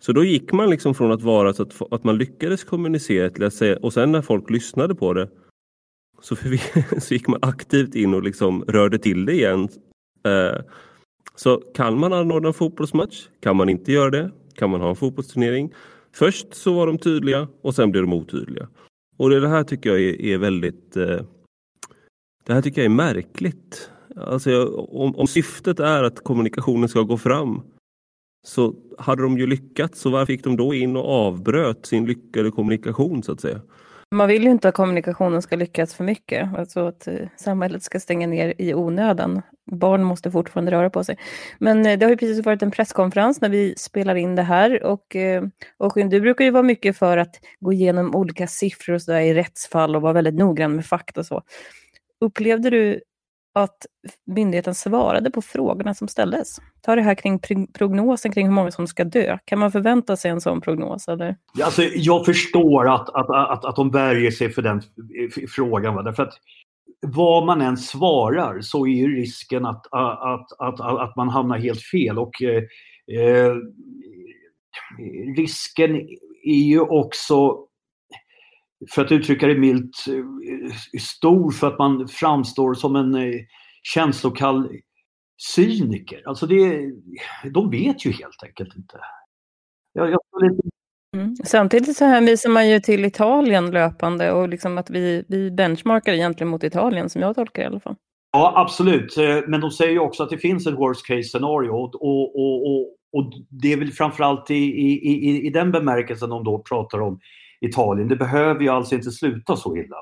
[0.00, 3.44] Så då gick man liksom från att vara så att, att man lyckades kommunicera till
[3.44, 5.28] att säga, och sen när folk lyssnade på det
[6.20, 6.36] så,
[7.00, 9.68] så gick man aktivt in och liksom rörde till det igen.
[10.26, 10.60] Eh,
[11.34, 13.28] så kan man anordna en fotbollsmatch?
[13.40, 14.30] Kan man inte göra det?
[14.54, 15.74] Kan man ha en fotbollsturnering?
[16.12, 18.68] Först så var de tydliga och sen blev de otydliga.
[19.18, 21.20] Och det här tycker jag är, är väldigt eh,
[22.44, 23.90] det här tycker jag är märkligt.
[24.16, 27.60] Alltså, om, om syftet är att kommunikationen ska gå fram
[28.46, 30.00] så hade de ju lyckats.
[30.00, 33.60] Så varför gick de då in och avbröt sin lyckade kommunikation så att säga?
[34.10, 38.00] Man vill ju inte att kommunikationen ska lyckas för mycket, alltså att eh, samhället ska
[38.00, 39.42] stänga ner i onödan.
[39.70, 41.18] Barn måste fortfarande röra på sig.
[41.58, 44.82] Men eh, det har ju precis varit en presskonferens när vi spelar in det här
[44.82, 45.42] och, eh,
[45.76, 49.20] och du brukar ju vara mycket för att gå igenom olika siffror och så där
[49.20, 51.42] i rättsfall och vara väldigt noggrann med fakta och så.
[52.20, 53.00] Upplevde du
[53.58, 53.86] att
[54.26, 56.56] myndigheten svarade på frågorna som ställdes?
[56.80, 59.38] Ta det här kring prognosen kring hur många som ska dö.
[59.44, 61.08] Kan man förvänta sig en sån prognos?
[61.08, 61.36] Eller?
[61.62, 64.82] Alltså, jag förstår att, att, att, att de värjer sig för den
[65.48, 65.94] frågan.
[65.94, 66.02] Va?
[66.02, 66.34] Därför att
[67.06, 71.82] vad man än svarar så är ju risken att, att, att, att, man hamnar helt
[71.82, 72.18] fel.
[72.18, 72.62] Och eh,
[73.20, 73.54] eh
[75.36, 75.96] risken
[76.44, 77.67] är ju också
[78.90, 83.40] för att uttrycka det milt, eh, stor för att man framstår som en eh,
[83.82, 84.68] känslokall
[85.54, 86.22] cyniker.
[86.26, 86.90] Alltså det,
[87.54, 88.98] de vet ju helt enkelt inte.
[89.92, 90.20] Jag, jag
[91.16, 91.36] mm.
[91.44, 96.50] Samtidigt så hänvisar man ju till Italien löpande och liksom att vi, vi benchmarkar egentligen
[96.50, 97.96] mot Italien som jag tolkar i alla fall.
[98.32, 99.16] Ja, absolut.
[99.16, 102.36] Eh, men de säger ju också att det finns ett worst case scenario och, och,
[102.36, 107.00] och, och det är väl framförallt i, i, i, i den bemärkelsen de då pratar
[107.00, 107.20] om
[107.60, 108.08] Italien.
[108.08, 109.96] Det behöver ju alltså inte sluta så illa.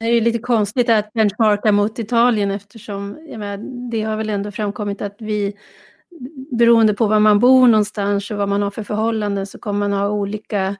[0.00, 5.02] Det är lite konstigt att benchmarka mot Italien eftersom menar, det har väl ändå framkommit
[5.02, 5.54] att vi
[6.58, 9.92] beroende på var man bor någonstans och vad man har för förhållanden så kommer man
[9.92, 10.76] ha olika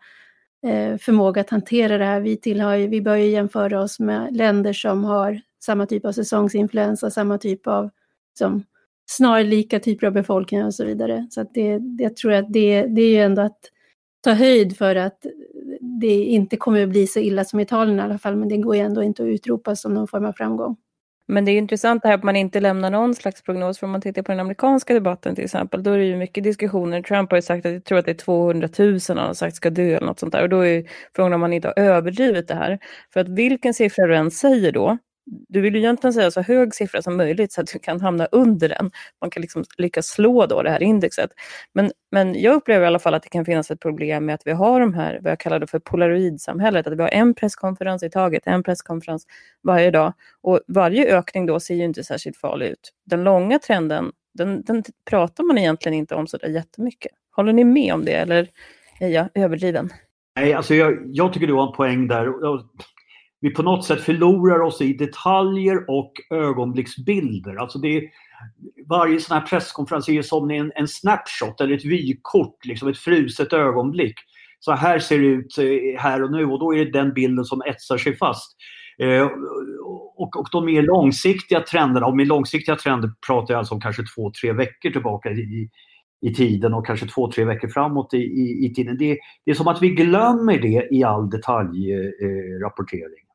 [0.67, 2.21] eh, förmåga att hantera det här.
[2.21, 7.11] Vi, tillhör, vi bör ju jämföra oss med länder som har samma typ av säsongsinfluensa,
[7.11, 7.91] samma typ av
[8.39, 8.65] som
[9.07, 11.27] snarlika typer av befolkningar och så vidare.
[11.31, 13.61] Så att det, jag tror att det, det är ju ändå att
[14.21, 15.27] ta höjd för att
[15.81, 18.77] det inte kommer att bli så illa som Italien i alla fall, men det går
[18.77, 20.77] ju ändå inte att utropa som någon form av framgång.
[21.29, 23.79] Men det är intressant det här att man inte lämnar någon slags prognos.
[23.79, 26.45] För om man tittar på den amerikanska debatten till exempel, då är det ju mycket
[26.45, 27.03] diskussioner.
[27.03, 29.57] Trump har ju sagt att jag tror att det är 200 000 han har sagt
[29.57, 30.43] ska dö eller något sånt där.
[30.43, 30.85] Och då är
[31.17, 32.79] frågan om man inte har överdrivit det här.
[33.13, 36.75] För att vilken siffra du än säger då, du vill ju egentligen säga så hög
[36.75, 38.91] siffra som möjligt så att du kan hamna under den.
[39.21, 41.31] Man kan liksom lyckas slå då det här indexet.
[41.73, 44.47] Men, men jag upplever i alla fall att det kan finnas ett problem med att
[44.47, 48.03] vi har de här, vad jag kallar det för polaroidsamhället, att vi har en presskonferens
[48.03, 49.27] i taget, en presskonferens
[49.63, 50.13] varje dag.
[50.41, 52.93] Och varje ökning då ser ju inte särskilt farlig ut.
[53.07, 57.13] Den långa trenden, den, den pratar man egentligen inte om så där jättemycket.
[57.37, 58.49] Håller ni med om det eller
[59.01, 59.91] är jag överdriven?
[60.37, 62.29] Nej, alltså jag, jag tycker du har en poäng där
[63.43, 67.57] vi på något sätt förlorar oss i detaljer och ögonblicksbilder.
[67.57, 68.03] Alltså det är,
[68.89, 73.53] varje sån här presskonferens är som en, en snapshot eller ett vykort, liksom ett fruset
[73.53, 74.15] ögonblick.
[74.61, 77.45] Så här ser det ut eh, här och nu och då är det den bilden
[77.45, 78.57] som etsar sig fast.
[78.99, 79.29] Eh,
[80.17, 84.03] och, och de mer långsiktiga trenderna, och med långsiktiga trender pratar jag alltså om kanske
[84.17, 85.71] två, tre veckor tillbaka i,
[86.21, 88.99] i tiden och kanske två, tre veckor framåt i, i, i tiden.
[88.99, 93.03] Det, det, är som att vi glömmer det i all detaljrapportering.
[93.03, 93.32] Eh, eh,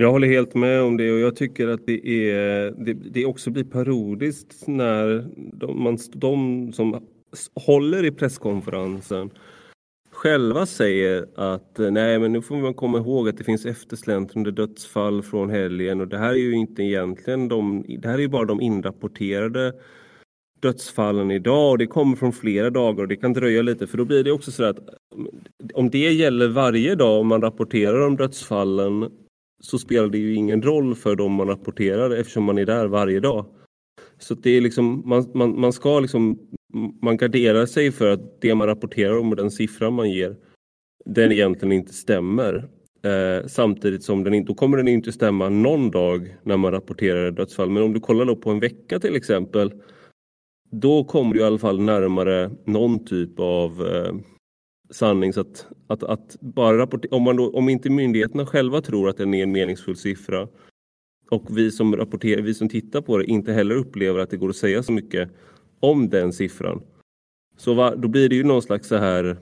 [0.00, 3.50] jag håller helt med om det och jag tycker att det, är, det, det också
[3.50, 7.06] blir parodiskt när de, man, de som
[7.54, 9.30] håller i presskonferensen
[10.10, 15.22] själva säger att nej men nu får man komma ihåg att det finns eftersläntrande dödsfall
[15.22, 18.44] från helgen och det här är ju inte egentligen de, det här är ju bara
[18.44, 19.72] de inrapporterade
[20.60, 24.04] dödsfallen idag och det kommer från flera dagar och det kan dröja lite för då
[24.04, 24.78] blir det också så att
[25.74, 29.10] om det gäller varje dag om man rapporterar om dödsfallen
[29.60, 33.20] så spelar det ju ingen roll för dem man rapporterar eftersom man är där varje
[33.20, 33.46] dag.
[34.18, 36.38] Så det är liksom, man, man, man ska liksom,
[37.02, 40.36] man garderar sig för att det man rapporterar om och den siffran man ger,
[41.04, 42.68] den egentligen inte stämmer.
[43.02, 47.30] Eh, samtidigt som den inte, då kommer den inte stämma någon dag när man rapporterar
[47.30, 47.70] dödsfall.
[47.70, 49.72] Men om du kollar då på en vecka till exempel,
[50.70, 54.14] då kommer du i alla fall närmare någon typ av eh,
[54.90, 55.32] sanning.
[55.32, 59.16] Så att, att, att bara rapportera, om, man då, om inte myndigheterna själva tror att
[59.16, 60.48] det är en meningsfull siffra
[61.30, 64.48] och vi som rapporterar, vi som tittar på det inte heller upplever att det går
[64.48, 65.30] att säga så mycket
[65.80, 66.82] om den siffran.
[67.56, 69.36] Så va, då blir det ju någon slags så här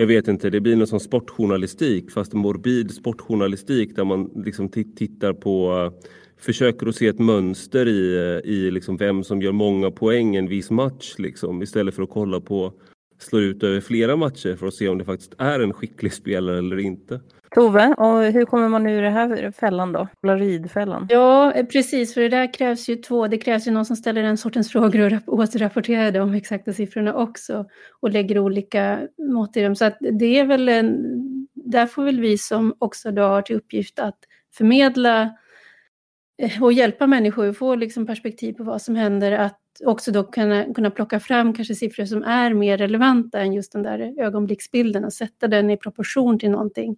[0.00, 5.32] jag vet inte, det blir någon som sportjournalistik fast morbid sportjournalistik där man liksom tittar
[5.32, 9.90] på eh, försöker att se ett mönster i, eh, i liksom vem som gör många
[9.90, 12.72] poäng en viss match liksom, istället för att kolla på
[13.18, 16.58] slår ut över flera matcher för att se om det faktiskt är en skicklig spelare
[16.58, 17.20] eller inte.
[17.54, 20.08] Tove, och hur kommer man ur det här fällan då?
[20.20, 21.06] Polaroidfällan?
[21.10, 23.28] Ja, precis, för det där krävs ju två.
[23.28, 27.66] Det krävs ju någon som ställer den sortens frågor och återrapporterar de exakta siffrorna också
[28.00, 29.00] och lägger olika
[29.32, 29.76] mått i dem.
[29.76, 30.96] Så att det är väl en,
[31.54, 34.18] där får väl vi som också då har till uppgift att
[34.54, 35.28] förmedla eh,
[36.38, 40.24] Eh, och hjälpa människor att få liksom perspektiv på vad som händer, att också då
[40.24, 45.04] kunna, kunna plocka fram kanske siffror som är mer relevanta än just den där ögonblicksbilden
[45.04, 46.96] och sätta den i proportion till någonting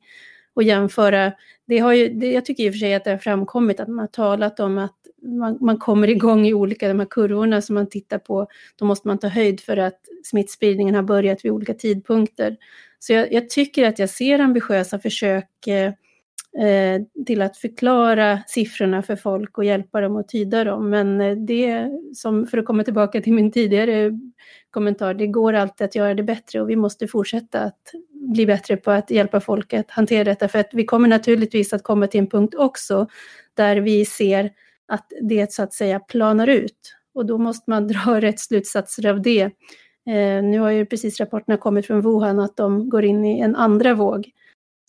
[0.54, 1.32] och jämföra.
[1.66, 3.88] Det har ju, det, jag tycker i och för sig att det har framkommit att
[3.88, 7.74] man har talat om att man, man kommer igång i olika, de här kurvorna som
[7.74, 11.74] man tittar på, då måste man ta höjd för att smittspridningen har börjat vid olika
[11.74, 12.56] tidpunkter.
[12.98, 15.92] Så jag, jag tycker att jag ser ambitiösa försök eh,
[16.58, 20.90] Eh, till att förklara siffrorna för folk och hjälpa dem att tyda dem.
[20.90, 24.18] Men eh, det, som för att komma tillbaka till min tidigare
[24.70, 28.76] kommentar, det går alltid att göra det bättre och vi måste fortsätta att bli bättre
[28.76, 30.48] på att hjälpa folk att hantera detta.
[30.48, 33.06] För att vi kommer naturligtvis att komma till en punkt också
[33.54, 34.50] där vi ser
[34.88, 36.96] att det så att säga planar ut.
[37.14, 39.42] Och då måste man dra rätt slutsatser av det.
[40.06, 43.56] Eh, nu har ju precis rapporterna kommit från Wuhan att de går in i en
[43.56, 44.30] andra våg.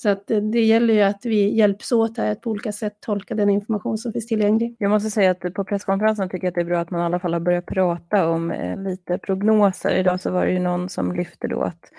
[0.02, 3.36] Så att det gäller ju att vi hjälps åt här att på olika sätt tolka
[3.36, 4.76] den information som finns tillgänglig.
[4.80, 7.04] Jag måste säga att på presskonferensen tycker jag att det är bra att man i
[7.04, 9.96] alla fall har börjat prata om eh, lite prognoser.
[9.96, 11.92] Idag så var det ju någon som lyfte då att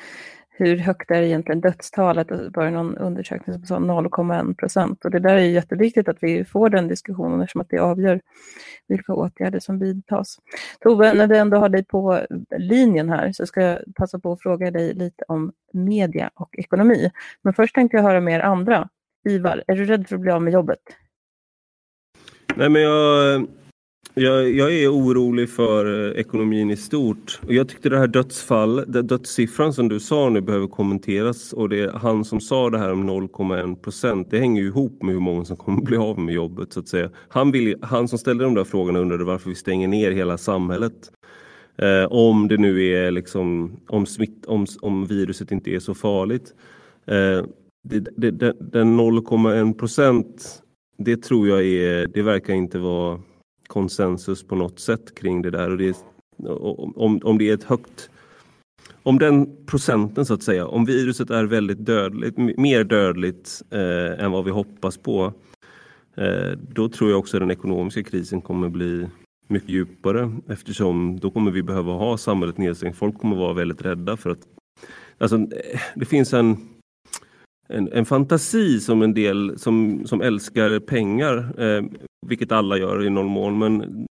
[0.54, 2.28] hur högt är egentligen dödstalet?
[2.28, 5.04] Det var någon undersökning som sa 0,1 procent.
[5.04, 8.20] Och det där är jätteviktigt att vi får den diskussionen eftersom att det avgör
[8.88, 10.38] vilka åtgärder som vidtas.
[10.80, 12.20] Tove, när vi ändå har dig på
[12.58, 17.10] linjen här så ska jag passa på att fråga dig lite om media och ekonomi.
[17.42, 18.88] Men först tänkte jag höra med er andra.
[19.28, 20.80] Ivar, är du rädd för att bli av med jobbet?
[22.56, 23.46] Nej, men jag
[24.14, 27.40] jag, jag, är orolig för eh, ekonomin i stort.
[27.46, 31.68] Och jag tyckte det här dödsfall, den dödssiffran som du sa nu behöver kommenteras och
[31.68, 34.30] det är han som sa det här om 0,1 procent.
[34.30, 36.88] Det hänger ju ihop med hur många som kommer bli av med jobbet så att
[36.88, 37.10] säga.
[37.28, 41.12] Han, vill, han som ställde de där frågorna undrade varför vi stänger ner hela samhället.
[41.78, 46.54] Eh, om det nu är liksom, om, smitt, om, om viruset inte är så farligt.
[47.06, 47.46] Eh,
[47.84, 50.62] det, det, den 0,1 procent,
[50.98, 53.20] det tror jag är, det verkar inte vara
[53.72, 55.70] konsensus på något sätt kring det där.
[55.70, 55.96] Och det är,
[56.98, 58.10] om, om det är ett högt
[59.02, 64.30] om den procenten så att säga, om viruset är väldigt dödligt, mer dödligt eh, än
[64.30, 65.32] vad vi hoppas på,
[66.16, 69.08] eh, då tror jag också att den ekonomiska krisen kommer bli
[69.48, 72.96] mycket djupare eftersom då kommer vi behöva ha samhället nedstängt.
[72.96, 74.46] Folk kommer vara väldigt rädda för att...
[75.18, 76.56] Alltså, eh, det finns en
[77.68, 81.84] en, en, fantasi som en del som, som älskar pengar, eh,
[82.26, 84.06] vilket alla gör i någon mån, men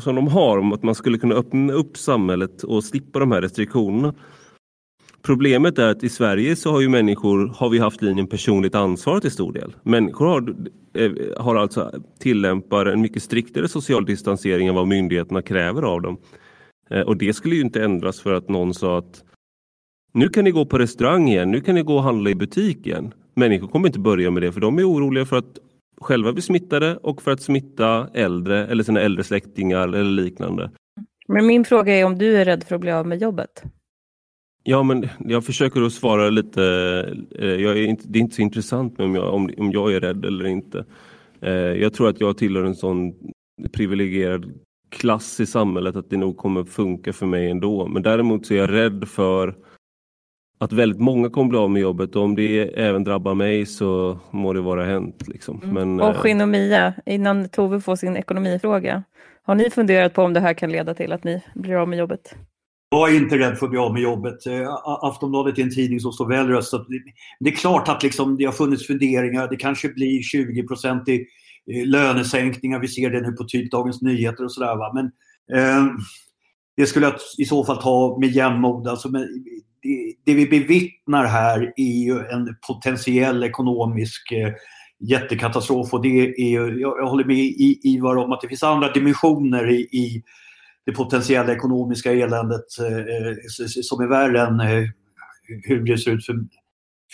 [0.00, 3.42] som de har om att man skulle kunna öppna upp samhället och slippa de här
[3.42, 4.14] restriktionerna.
[5.22, 9.20] Problemet är att i Sverige så har ju människor, har vi haft linjen personligt ansvar
[9.20, 9.76] till stor del.
[9.82, 10.54] Människor har,
[10.94, 11.12] eh,
[11.44, 16.16] har alltså tillämpar en mycket striktare social distansering än vad myndigheterna kräver av dem.
[16.90, 19.24] Eh, och det skulle ju inte ändras för att någon sa att
[20.14, 22.86] nu kan ni gå på restaurang igen, nu kan ni gå och handla i butik
[22.86, 23.14] igen.
[23.34, 25.58] Människor kommer inte börja med det för de är oroliga för att
[26.02, 30.70] själva bli smittade och för att smitta äldre eller sina äldre släktingar eller liknande.
[31.28, 33.62] Men min fråga är om du är rädd för att bli av med jobbet?
[34.64, 36.62] Ja, men jag försöker att svara lite.
[37.38, 40.00] Eh, jag är inte, det är inte så intressant om jag, om, om jag är
[40.00, 40.84] rädd eller inte.
[41.40, 43.14] Eh, jag tror att jag tillhör en sån
[43.72, 44.52] privilegierad
[44.90, 47.86] klass i samhället att det nog kommer funka för mig ändå.
[47.86, 49.54] Men däremot så är jag rädd för
[50.62, 54.18] att väldigt många kommer bli av med jobbet och om det även drabbar mig så
[54.30, 55.28] må det vara hänt.
[55.28, 55.60] Liksom.
[55.62, 55.74] Mm.
[55.74, 59.02] Men, och Skinn och Mia, innan Tove får sin ekonomifråga,
[59.42, 61.98] har ni funderat på om det här kan leda till att ni blir av med
[61.98, 62.34] jobbet?
[62.90, 64.46] Jag är inte rädd för att bli av med jobbet.
[64.46, 66.86] Eh, Aftonbladet är en tidning som står väl röstat.
[67.40, 69.48] Det är klart att liksom det har funnits funderingar.
[69.48, 70.66] Det kanske blir 20
[71.06, 71.26] i
[71.72, 72.80] eh, lönesänkningar.
[72.80, 74.94] Vi ser det nu på typ Dagens Nyheter och sådär.
[74.94, 75.04] Men
[75.58, 75.86] eh,
[76.76, 78.88] det skulle jag i så fall ta med jämnmod.
[78.88, 79.08] Alltså,
[80.24, 84.52] det vi bevittnar här är ju en potentiell ekonomisk eh,
[85.00, 87.36] jättekatastrof och det är jag, jag håller med
[87.82, 90.22] Ivar om att det finns andra dimensioner i, i
[90.86, 93.34] det potentiella ekonomiska eländet eh,
[93.82, 94.88] som är värre än eh,
[95.64, 96.34] hur det ser ut för,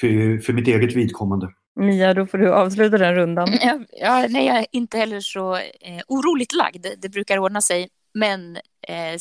[0.01, 1.49] för, för mitt eget vidkommande.
[1.81, 3.49] Mia, då får du avsluta den rundan.
[3.63, 6.87] Ja, ja, nej, jag är inte heller så eh, oroligt lagd.
[6.99, 7.89] Det brukar ordna sig.
[8.15, 8.57] Men
[8.89, 9.17] eh,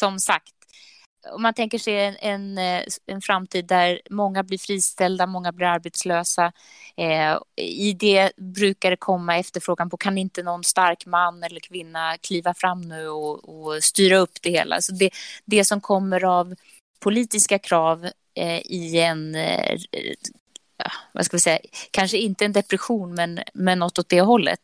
[0.00, 0.53] som sagt,
[1.32, 5.66] om man tänker sig en, en, eh, en, framtid där många blir friställda, många blir
[5.66, 6.52] arbetslösa.
[6.96, 12.16] Eh, I det brukar det komma efterfrågan på kan inte någon stark man eller kvinna
[12.20, 14.80] kliva fram nu och, och styra upp det hela.
[14.80, 15.10] Så det,
[15.44, 16.54] det som kommer av
[17.00, 18.04] politiska krav
[18.36, 20.14] eh, i en, eh, eh
[21.12, 21.58] vad ska vi säga,
[21.90, 24.60] kanske inte en depression men, men något åt det hållet.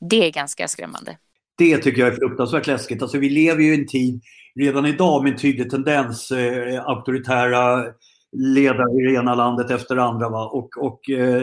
[0.00, 1.16] Det är ganska skrämmande.
[1.58, 3.02] Det tycker jag är fruktansvärt läskigt.
[3.02, 4.22] Alltså vi lever ju i en tid
[4.58, 7.84] redan idag med en tydlig tendens, eh, auktoritära
[8.36, 10.28] ledare i det ena landet efter det andra.
[10.28, 10.46] Va?
[10.46, 11.42] Och, och eh,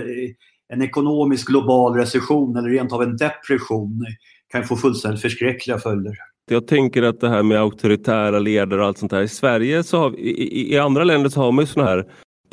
[0.73, 4.05] en ekonomisk global recession eller rent av en depression
[4.51, 6.13] kan få fullständigt förskräckliga följder.
[6.51, 9.21] Jag tänker att det här med auktoritära ledare och allt sånt där.
[9.21, 12.05] I Sverige, så har vi, i, i andra länder så har man ju såna här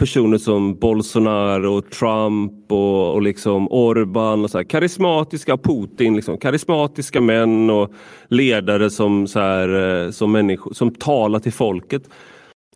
[0.02, 6.38] personer som Bolsonaro, och Trump och, och liksom Orban och så här, karismatiska Putin, liksom,
[6.38, 7.92] karismatiska män och
[8.28, 12.02] ledare som, så här, eh, som, människor, som talar till folket.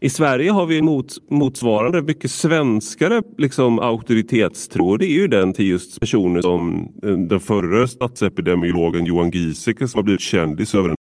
[0.01, 4.97] I Sverige har vi mot, motsvarande mycket svenskare liksom, auktoritetstro.
[4.97, 9.99] Det är ju den till just personer som eh, den förre statsepidemiologen Johan Giesecke som
[9.99, 10.97] har blivit kändis över en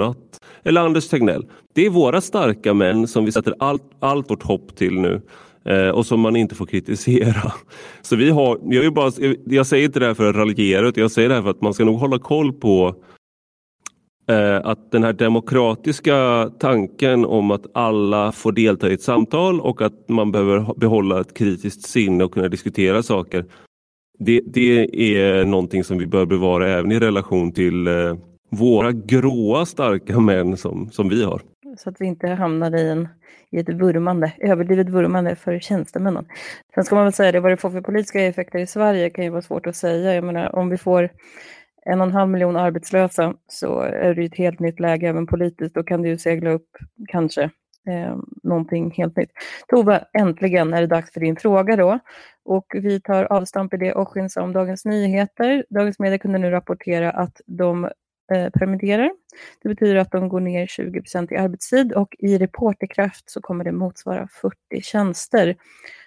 [0.00, 0.40] natt.
[0.64, 1.46] Eller Anders Tegnell.
[1.74, 5.22] Det är våra starka män som vi sätter allt, allt vårt hopp till nu
[5.64, 7.52] Eh, och som man inte får kritisera.
[8.02, 9.12] Så vi har, jag, bara,
[9.44, 11.60] jag säger inte det här för att raljera utan jag säger det här för att
[11.60, 12.94] man ska nog hålla koll på
[14.28, 19.82] eh, att den här demokratiska tanken om att alla får delta i ett samtal och
[19.82, 23.44] att man behöver behålla ett kritiskt sinne och kunna diskutera saker.
[24.18, 28.16] Det, det är någonting som vi bör bevara även i relation till eh,
[28.50, 31.42] våra gråa starka män som, som vi har.
[31.82, 33.08] Så att vi inte hamnar i, en,
[33.50, 36.26] i ett vurmande, överdrivet vurmande för tjänstemännen.
[36.74, 39.24] Sen ska man väl säga det, vad det får för politiska effekter i Sverige kan
[39.24, 40.14] ju vara svårt att säga.
[40.14, 41.10] Jag menar, om vi får
[41.86, 45.74] en och en halv miljon arbetslösa så är det ett helt nytt läge även politiskt.
[45.74, 46.68] Då kan det ju segla upp
[47.08, 47.42] kanske
[47.88, 49.30] eh, någonting helt nytt.
[49.68, 51.98] Tova, äntligen är det dags för din fråga då.
[52.44, 55.64] Och vi tar avstamp i det och om Dagens Nyheter.
[55.70, 57.90] Dagens Media kunde nu rapportera att de
[58.30, 59.10] eh, permitterar.
[59.62, 63.72] Det betyder att de går ner 20% i arbetstid och i Reporterkraft så kommer det
[63.72, 65.56] motsvara 40 tjänster.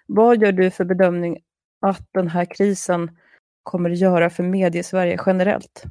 [0.08, 1.38] Vad gör du för bedömning
[1.82, 3.12] att den här krisen
[3.64, 5.84] kommer att göra för mediesverige generellt?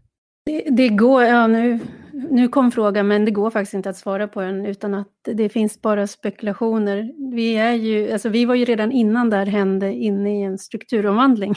[0.47, 1.79] Det, det, går, ja nu,
[2.31, 5.49] nu kom frågan, men det går faktiskt inte att svara på den utan att det
[5.49, 7.13] finns bara spekulationer.
[7.35, 10.59] Vi, är ju, alltså vi var ju redan innan det här hände inne i en
[10.59, 11.55] strukturomvandling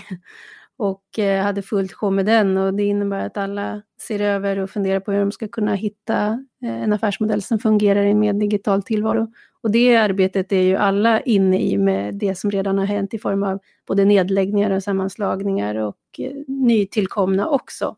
[0.78, 4.70] och eh, hade fullt sjå med den och det innebär att alla ser över och
[4.70, 8.34] funderar på hur de ska kunna hitta eh, en affärsmodell som fungerar i en mer
[8.34, 9.32] digital tillvaro.
[9.62, 13.20] Och det arbetet är ju alla inne i med det som redan har hänt i
[13.20, 17.96] form av både nedläggningar och sammanslagningar och eh, nytillkomna också.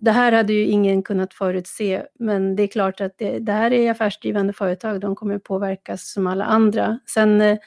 [0.00, 3.72] Det här hade ju ingen kunnat förutse, men det är klart att det, det här
[3.72, 6.98] är affärsdrivande företag, de kommer påverkas som alla andra.
[7.06, 7.58] Sen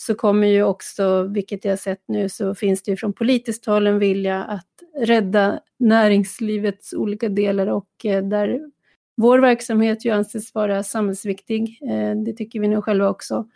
[0.00, 3.86] så kommer ju också, vilket jag sett nu, så finns det ju från politiskt håll
[3.86, 8.60] en vilja att rädda näringslivets olika delar och eh, där
[9.16, 11.78] vår verksamhet ju anses vara samhällsviktig.
[11.82, 13.48] Eh, det tycker vi nog själva också.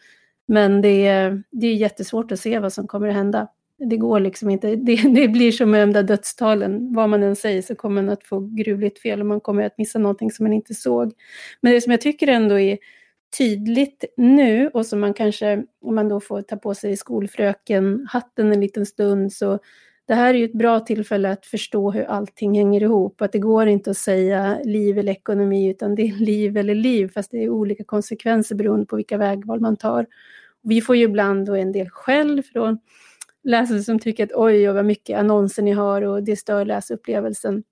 [0.47, 3.49] Men det är, det är jättesvårt att se vad som kommer att hända.
[3.91, 4.77] Det går liksom inte.
[4.77, 6.93] Det, det blir som med de där dödstalen.
[6.93, 9.79] Vad man än säger så kommer man att få gruvligt fel och man kommer att
[9.79, 11.13] missa någonting som man inte såg.
[11.61, 12.79] Men det som jag tycker ändå är
[13.39, 18.61] tydligt nu och som man kanske, om man då får ta på sig skolfröken-hatten en
[18.61, 19.59] liten stund, så
[20.07, 23.23] det här är ju ett bra tillfälle att förstå hur allting hänger ihop.
[23.23, 27.09] Att det går inte att säga liv eller ekonomi, utan det är liv eller liv,
[27.15, 30.07] fast det är olika konsekvenser beroende på vilka vägval man tar.
[30.63, 32.79] Vi får ju ibland då en del skäll från
[33.45, 37.63] läsare som tycker att oj, vad mycket annonser ni har och det stör läsupplevelsen.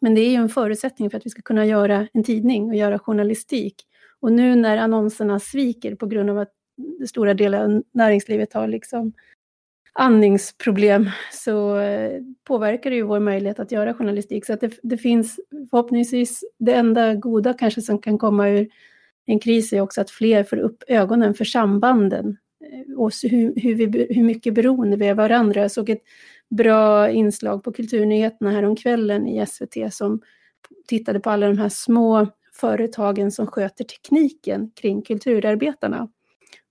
[0.00, 2.74] Men det är ju en förutsättning för att vi ska kunna göra en tidning och
[2.74, 3.74] göra journalistik.
[4.20, 6.52] Och nu när annonserna sviker på grund av att
[7.08, 9.12] stora delar av näringslivet har liksom
[9.92, 14.46] andningsproblem så eh, påverkar det ju vår möjlighet att göra journalistik.
[14.46, 15.40] Så att det, det, finns
[15.70, 18.68] förhoppningsvis det enda goda kanske som kan komma ur
[19.26, 23.74] en kris är också att fler får upp ögonen för sambanden eh, och hur, hur,
[23.74, 25.60] vi, hur mycket beroende vi är av varandra.
[25.60, 26.02] Jag såg ett
[26.50, 30.20] bra inslag på Kulturnyheterna häromkvällen i SVT som
[30.88, 32.26] tittade på alla de här små
[32.60, 36.08] företagen som sköter tekniken kring kulturarbetarna.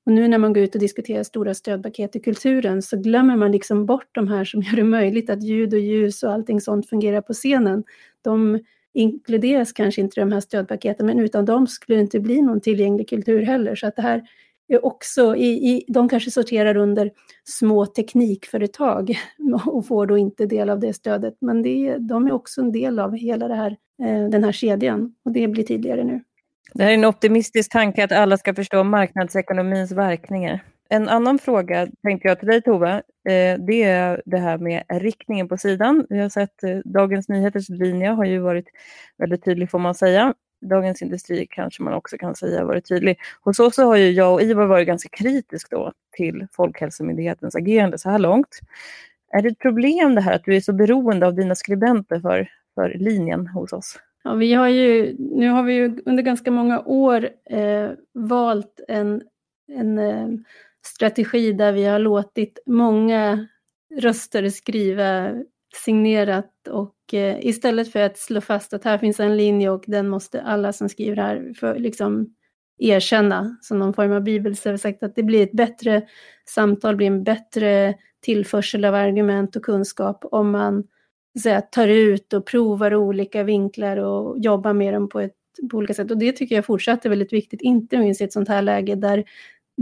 [0.06, 3.52] Och nu när man går ut och diskuterar stora stödpaket i kulturen så glömmer man
[3.52, 6.90] liksom bort de här som gör det möjligt att ljud och ljus och allting sånt
[6.90, 7.84] fungerar på scenen.
[8.22, 8.60] De
[8.94, 12.62] inkluderas kanske inte i de här stödpaketen, men utan dem skulle det inte bli någon
[12.62, 13.76] tillgänglig kultur heller.
[13.76, 14.24] Så att det här
[14.68, 17.12] är också, i, i, de kanske sorterar under
[17.44, 19.18] små teknikföretag
[19.66, 23.00] och får då inte del av det stödet, men det, de är också en del
[23.00, 26.22] av hela det här Eh, den här kedjan och det blir tydligare nu.
[26.74, 30.64] Det här är en optimistisk tanke att alla ska förstå marknadsekonomins verkningar.
[30.90, 32.94] En annan fråga tänkte jag till dig Tove,
[33.30, 36.06] eh, det är det här med riktningen på sidan.
[36.10, 38.66] Vi har sett eh, Dagens Nyheters linje har ju varit
[39.18, 40.34] väldigt tydlig får man säga.
[40.62, 43.18] Dagens Industri kanske man också kan säga varit tydlig.
[43.42, 48.10] Hos oss har ju jag och Ivar varit ganska kritisk då till Folkhälsomyndighetens agerande så
[48.10, 48.60] här långt.
[49.32, 52.50] Är det ett problem det här att du är så beroende av dina skribenter för
[52.80, 54.00] för linjen hos oss?
[54.24, 59.22] Ja, vi har ju, nu har vi ju under ganska många år eh, valt en,
[59.72, 60.28] en eh,
[60.86, 63.48] strategi där vi har låtit många
[63.96, 65.34] röster skriva
[65.86, 70.10] signerat och eh, istället för att slå fast att här finns en linje och den
[70.10, 72.36] måste alla som skriver här för, liksom
[72.78, 76.08] erkänna som någon form av bibel, så har vi sagt att det blir ett bättre
[76.46, 80.84] samtal, blir en bättre tillförsel av argument och kunskap om man
[81.44, 85.34] säga, tar ut och provar olika vinklar och jobbar med dem på ett
[85.72, 86.12] på olika sätt.
[86.12, 88.96] Och det tycker jag fortsatt är väldigt viktigt, inte minst i ett sånt här läge
[88.96, 89.24] där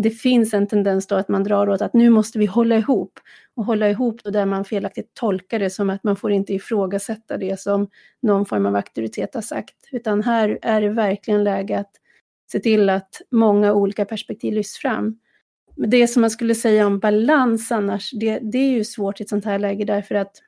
[0.03, 3.19] det finns en tendens då att man drar åt att nu måste vi hålla ihop.
[3.55, 7.37] Och hålla ihop då där man felaktigt tolkar det som att man får inte ifrågasätta
[7.37, 7.89] det som
[8.21, 9.75] någon form av auktoritet har sagt.
[9.91, 11.91] Utan här är det verkligen läge att
[12.51, 15.19] se till att många olika perspektiv lyfts fram.
[15.75, 19.23] Men det som man skulle säga om balans annars, det, det är ju svårt i
[19.23, 20.41] ett sånt här läge därför att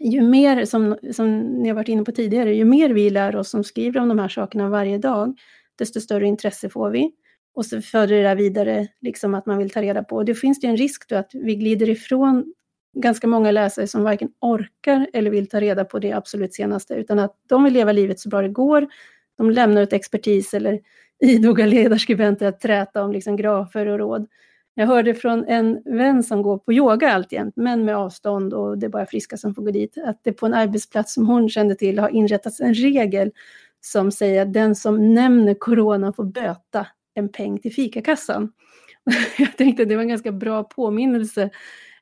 [0.00, 3.50] ju mer, som, som ni har varit inne på tidigare, ju mer vi lär oss
[3.50, 5.38] som skriver om de här sakerna varje dag,
[5.78, 7.12] desto större intresse får vi.
[7.54, 10.16] Och så för det där vidare, liksom att man vill ta reda på.
[10.16, 12.54] Och då finns ju en risk då att vi glider ifrån
[12.96, 17.18] ganska många läsare som varken orkar eller vill ta reda på det absolut senaste, utan
[17.18, 18.86] att de vill leva livet så bra det går.
[19.38, 20.80] De lämnar ut expertis eller
[21.24, 24.26] idoga ledarskribenter att träta om liksom grafer och råd.
[24.78, 28.86] Jag hörde från en vän som går på yoga alltjämt, men med avstånd och det
[28.86, 31.74] är bara friska som får gå dit, att det på en arbetsplats som hon kände
[31.74, 33.32] till har inrättats en regel
[33.80, 38.52] som säger att den som nämner corona får böta en peng till fikakassan.
[39.38, 41.42] Jag tänkte att det var en ganska bra påminnelse.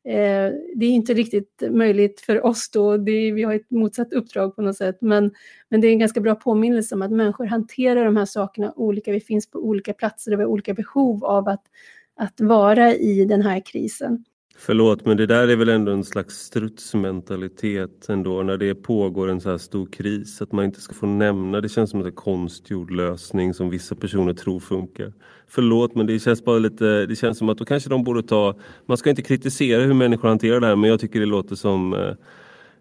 [0.05, 4.57] Eh, det är inte riktigt möjligt för oss då, det, vi har ett motsatt uppdrag
[4.57, 5.31] på något sätt, men,
[5.68, 9.12] men det är en ganska bra påminnelse om att människor hanterar de här sakerna olika,
[9.12, 11.62] vi finns på olika platser och vi har olika behov av att
[12.17, 14.25] att vara i den här krisen.
[14.59, 19.41] Förlåt, men det där är väl ändå en slags strutsmentalitet ändå när det pågår en
[19.41, 20.43] så här stor kris.
[20.43, 21.61] Att man inte ska få nämna.
[21.61, 25.12] Det känns som en konstgjord lösning som vissa personer tror funkar.
[25.47, 27.07] Förlåt, men det känns bara lite.
[27.07, 28.55] Det känns som att då kanske de borde ta.
[28.87, 31.95] Man ska inte kritisera hur människor hanterar det här, men jag tycker det låter som
[31.95, 32.14] eh,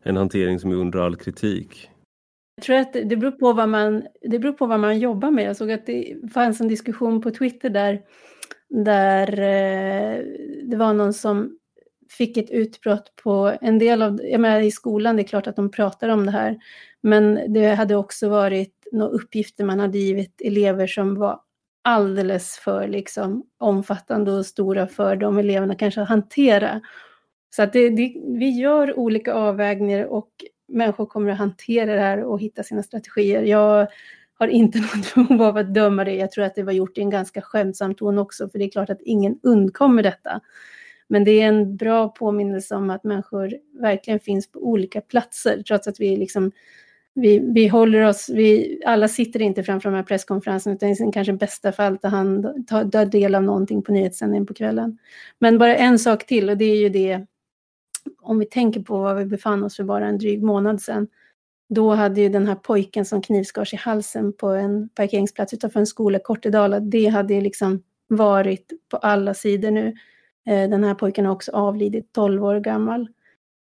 [0.03, 1.89] en hantering som är under all kritik.
[2.55, 5.45] Jag tror att det beror på vad man, det beror på vad man jobbar med.
[5.45, 8.01] Jag såg att det fanns en diskussion på Twitter där
[8.69, 10.23] där eh,
[10.63, 11.57] det var någon som
[12.09, 15.55] fick ett utbrott på en del av, jag menar i skolan, det är klart att
[15.55, 16.57] de pratar om det här,
[17.01, 21.39] men det hade också varit några uppgifter man hade givit elever som var
[21.81, 26.81] alldeles för liksom, omfattande och stora för de eleverna kanske att hantera.
[27.55, 30.29] Så att det, det, vi gör olika avvägningar och
[30.67, 33.43] människor kommer att hantera det här och hitta sina strategier.
[33.43, 33.87] Jag
[34.39, 36.13] har inte något behov av att döma det.
[36.13, 38.69] Jag tror att det var gjort i en ganska skämtsam ton också, för det är
[38.69, 40.41] klart att ingen undkommer detta.
[41.07, 45.87] Men det är en bra påminnelse om att människor verkligen finns på olika platser, trots
[45.87, 46.51] att vi liksom
[47.15, 51.33] vi, vi håller oss, vi, alla sitter inte framför de här presskonferenserna, utan i kanske
[51.33, 54.97] bästa fall tar, hand, tar, tar del av någonting på nyhetssändningen på kvällen.
[55.39, 57.25] Men bara en sak till, och det är ju det,
[58.21, 61.07] om vi tänker på var vi befann oss för bara en dryg månad sedan,
[61.69, 65.87] då hade ju den här pojken som knivskars i halsen på en parkeringsplats utanför en
[65.87, 69.87] skola, Kortedala, det hade ju liksom varit på alla sidor nu.
[70.47, 73.07] Eh, den här pojken har också avlidit, 12 år gammal.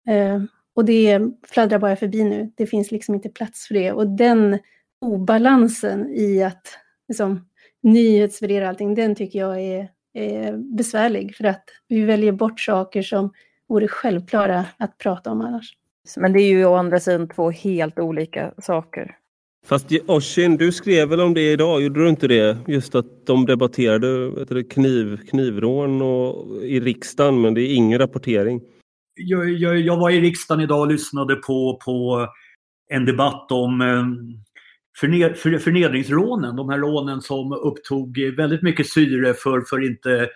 [0.08, 0.42] Eh,
[0.74, 2.52] och det fladdrar bara förbi nu.
[2.54, 3.92] Det finns liksom inte plats för det.
[3.92, 4.58] Och den
[5.00, 6.78] obalansen i att
[7.08, 7.48] liksom,
[7.82, 11.36] nyhetsvärdera allting, den tycker jag är, är besvärlig.
[11.36, 13.32] För att vi väljer bort saker som
[13.68, 15.76] vore självklara att prata om annars.
[16.16, 19.16] Men det är ju å andra sidan två helt olika saker.
[19.66, 22.58] Fast Oshin, du skrev väl om det idag, gjorde du inte det?
[22.66, 27.98] Just att de debatterade vet du, kniv, knivrån och, i riksdagen, men det är ingen
[27.98, 28.60] rapportering.
[29.14, 32.26] Jag, jag, jag, var i riksdagen idag och lyssnade på, på
[32.90, 34.04] en debatt om eh,
[35.00, 36.56] förned, för, förnedringsrånen.
[36.56, 40.28] De här rånen som upptog väldigt mycket syre för, för inte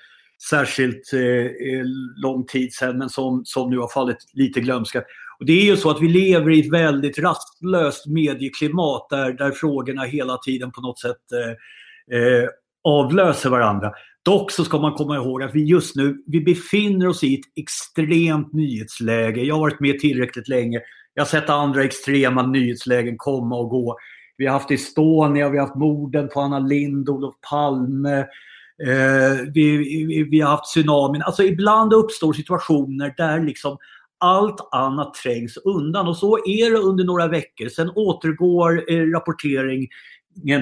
[0.51, 1.83] särskilt eh,
[2.17, 5.03] lång tid sedan, men som, som nu har fallit lite glömska.
[5.41, 9.51] Och det är ju så att vi lever i ett väldigt rastlöst medieklimat där, där
[9.51, 12.49] frågorna hela tiden på något sätt eh, eh,
[12.85, 13.93] avlöser varandra.
[14.25, 17.47] Dock så ska man komma ihåg att vi just nu vi befinner oss i ett
[17.57, 19.43] extremt nyhetsläge.
[19.43, 20.81] Jag har varit med tillräckligt länge.
[21.15, 23.97] Jag har sett andra extrema nyhetslägen komma och gå.
[24.37, 28.19] Vi har haft Estonia, vi har haft morden på Anna Lindh, Olof Palme.
[28.87, 31.23] Eh, vi, vi, vi, har haft tsunamin.
[31.23, 33.79] Alltså ibland uppstår situationer där liksom
[34.21, 37.69] allt annat trängs undan och så är det under några veckor.
[37.69, 39.89] Sen återgår eh, rapporteringen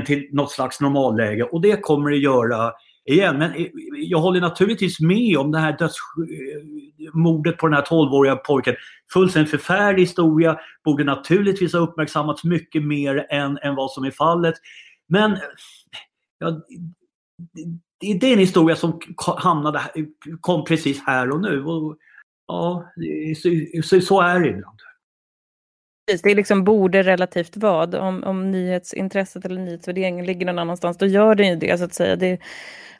[0.06, 2.72] till något slags normalläge och det kommer det göra
[3.04, 3.38] igen.
[3.38, 8.36] Men eh, jag håller naturligtvis med om det här dödsmordet eh, på den här 12-åriga
[8.36, 8.74] pojken.
[9.12, 14.54] Fullständigt förfärlig historia, borde naturligtvis ha uppmärksammats mycket mer än, än vad som är fallet.
[15.08, 15.38] Men
[16.38, 16.60] ja,
[18.00, 19.80] det, är en historia som hamnade,
[20.40, 21.64] kom precis här och nu.
[21.64, 21.96] Och
[22.48, 22.92] Ja,
[23.82, 24.78] så, så är det ibland.
[26.22, 27.94] Det är liksom borde relativt vad.
[27.94, 31.94] Om, om nyhetsintresset eller nyhetsvärderingen ligger någon annanstans, då gör det ju det så att
[31.94, 32.16] säga.
[32.16, 32.38] Det,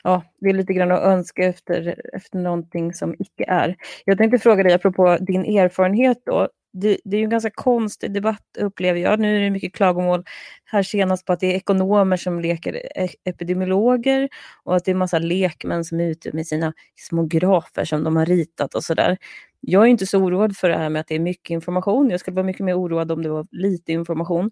[0.03, 3.75] ja, det är lite grann att önska efter, efter någonting som icke är.
[4.05, 8.13] Jag tänkte fråga dig apropå din erfarenhet då det, det, är ju en ganska konstig
[8.13, 9.19] debatt upplever jag.
[9.19, 10.23] Nu är det mycket klagomål
[10.65, 14.29] här senast på att det är ekonomer som leker e-, epidemiologer
[14.63, 18.15] och att det är massa lekmän som är ute med sina små grafer som de
[18.15, 19.17] har ritat och sådär.
[19.61, 22.09] Jag är inte så oroad för det här med att det är mycket information.
[22.09, 24.51] Jag skulle vara mycket mer oroad om det var lite information.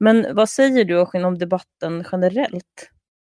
[0.00, 2.90] Men vad säger du om debatten generellt?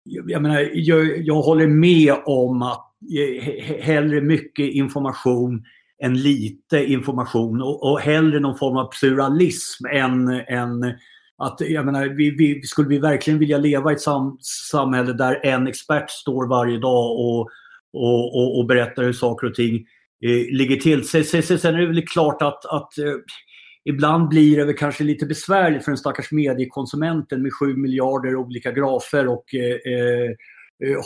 [0.04, 5.64] Jag, menar, jag, jag håller med om att eh, hellre mycket information
[6.02, 10.94] än lite information och, och hellre någon form av pluralism än, än
[11.38, 14.38] att, jag menar, vi, vi, skulle vi verkligen vilja leva i ett sam,
[14.70, 17.40] samhälle där en expert står varje dag och,
[17.92, 19.74] och, och, och berättar hur saker och ting
[20.24, 21.08] eh, ligger till.
[21.08, 23.14] Sen, sen, sen är det väl klart att, att eh,
[23.84, 28.72] ibland blir det väl kanske lite besvärligt för den stackars mediekonsumenten med 7 miljarder olika
[28.72, 30.30] grafer och eh, eh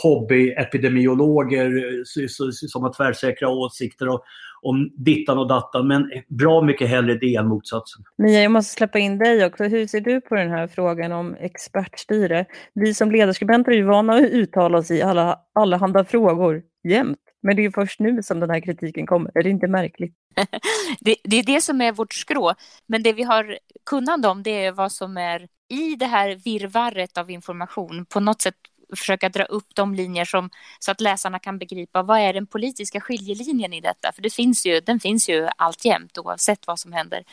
[0.03, 4.23] hobbyepidemiologer eh, som har tvärsäkra åsikter och,
[4.61, 5.87] om dittan och dattan.
[5.87, 8.03] Men bra mycket hellre det än motsatsen.
[8.17, 9.63] Mia, jag måste släppa in dig också.
[9.63, 12.45] Hur ser du på den här frågan om expertstyre?
[12.73, 17.19] Vi som ledarskribenter är ju vana att uttala oss i alla, alla handa frågor jämt.
[17.43, 19.31] Men det är först nu som den här kritiken kommer.
[19.37, 20.15] Är det inte märkligt?
[20.99, 22.53] det, det, är det som är vårt skrå.
[22.87, 27.17] Men det vi har kunnande om det är vad som är i det här virvarret
[27.17, 28.55] av information på något sätt
[28.95, 33.01] försöka dra upp de linjer som så att läsarna kan begripa vad är den politiska
[33.01, 34.11] skiljelinjen i detta?
[34.11, 37.23] För det finns ju, den finns ju alltjämt oavsett vad som händer.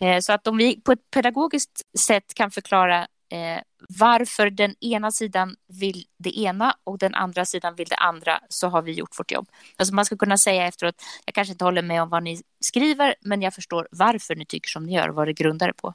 [0.00, 3.60] Eh, så att om vi på ett pedagogiskt sätt kan förklara eh,
[3.98, 8.68] varför den ena sidan vill det ena och den andra sidan vill det andra så
[8.68, 9.48] har vi gjort vårt jobb.
[9.76, 10.94] Alltså man ska kunna säga efteråt,
[11.24, 14.68] jag kanske inte håller med om vad ni skriver men jag förstår varför ni tycker
[14.68, 15.94] som ni gör och vad det grundar det på.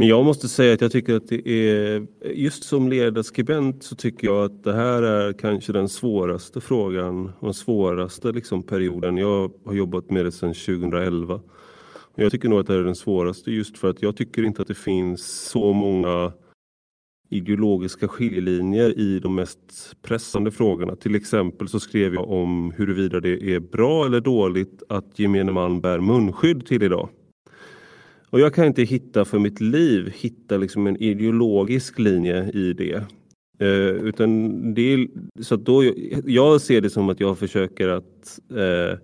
[0.00, 4.26] Men jag måste säga att jag tycker att det är, just som ledarskribent så tycker
[4.26, 9.16] jag att det här är kanske den svåraste frågan och den svåraste liksom perioden.
[9.16, 11.40] Jag har jobbat med det sedan 2011.
[12.14, 14.62] Jag tycker nog att det här är den svåraste just för att jag tycker inte
[14.62, 16.32] att det finns så många
[17.30, 20.96] ideologiska skiljelinjer i de mest pressande frågorna.
[20.96, 25.80] Till exempel så skrev jag om huruvida det är bra eller dåligt att gemene man
[25.80, 27.08] bär munskydd till idag.
[28.30, 33.04] Och jag kan inte hitta för mitt liv hitta liksom en ideologisk linje i det.
[33.60, 35.06] Eh, utan det är,
[35.42, 35.84] så då,
[36.24, 38.98] jag ser det som att jag försöker att eh,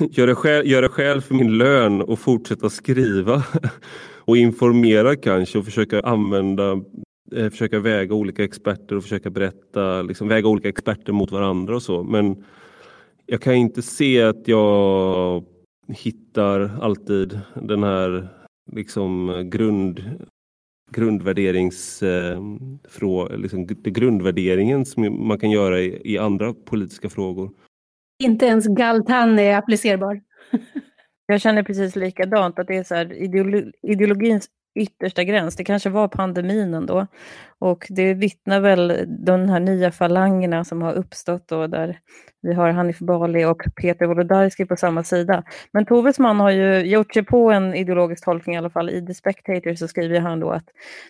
[0.10, 3.42] göra, skäl, göra skäl för min lön och fortsätta skriva.
[4.28, 6.72] och informera kanske och försöka använda
[7.36, 11.82] eh, försöka väga olika experter och försöka berätta, liksom väga olika experter mot varandra och
[11.82, 12.02] så.
[12.02, 12.44] Men
[13.26, 15.44] jag kan inte se att jag
[15.88, 18.28] hittar alltid den här
[18.72, 20.26] liksom grund,
[20.90, 22.40] grundvärderings, eh,
[22.88, 27.50] frå, liksom, grundvärderingen som man kan göra i, i andra politiska frågor.
[28.22, 30.20] Inte ens Galtan är applicerbar.
[31.26, 35.56] Jag känner precis likadant, att det är så här, ideolo ideologins yttersta gräns.
[35.56, 37.06] Det kanske var pandemin ändå.
[37.60, 42.00] Och det vittnar väl de här nya falangerna som har uppstått då, där
[42.42, 45.44] vi har Hanif Bali och Peter Wolodarski på samma sida.
[45.72, 48.90] Men Tovesman har ju gjort sig på en ideologisk tolkning i alla fall.
[48.90, 50.64] I The Spectator så skriver han då att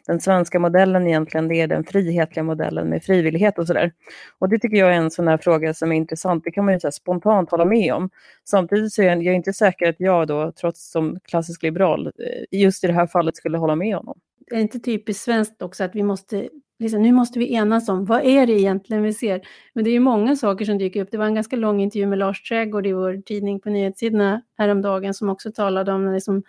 [0.06, 3.92] den svenska modellen egentligen det är den frihetliga modellen med frivillighet och sådär.
[4.38, 6.44] Och det tycker jag är en sån här fråga som är intressant.
[6.44, 8.10] Det kan man ju så spontant hålla med om.
[8.44, 12.84] Samtidigt så är jag, inte säker att jag då, trots som klassisk liberal, eh, just
[12.84, 14.18] i det här fallet skulle hålla med honom
[14.50, 18.04] är det inte typiskt svenskt också att vi måste, liksom, nu måste vi enas om
[18.04, 19.40] vad är det egentligen vi ser?
[19.72, 21.10] Men det är ju många saker som dyker upp.
[21.10, 25.14] Det var en ganska lång intervju med Lars Trädgård i vår tidning på nyhetssidorna häromdagen
[25.14, 26.42] som också talade om liksom,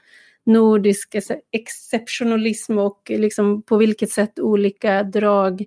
[0.43, 1.15] nordisk
[1.51, 5.65] exceptionalism och liksom på vilket sätt olika drag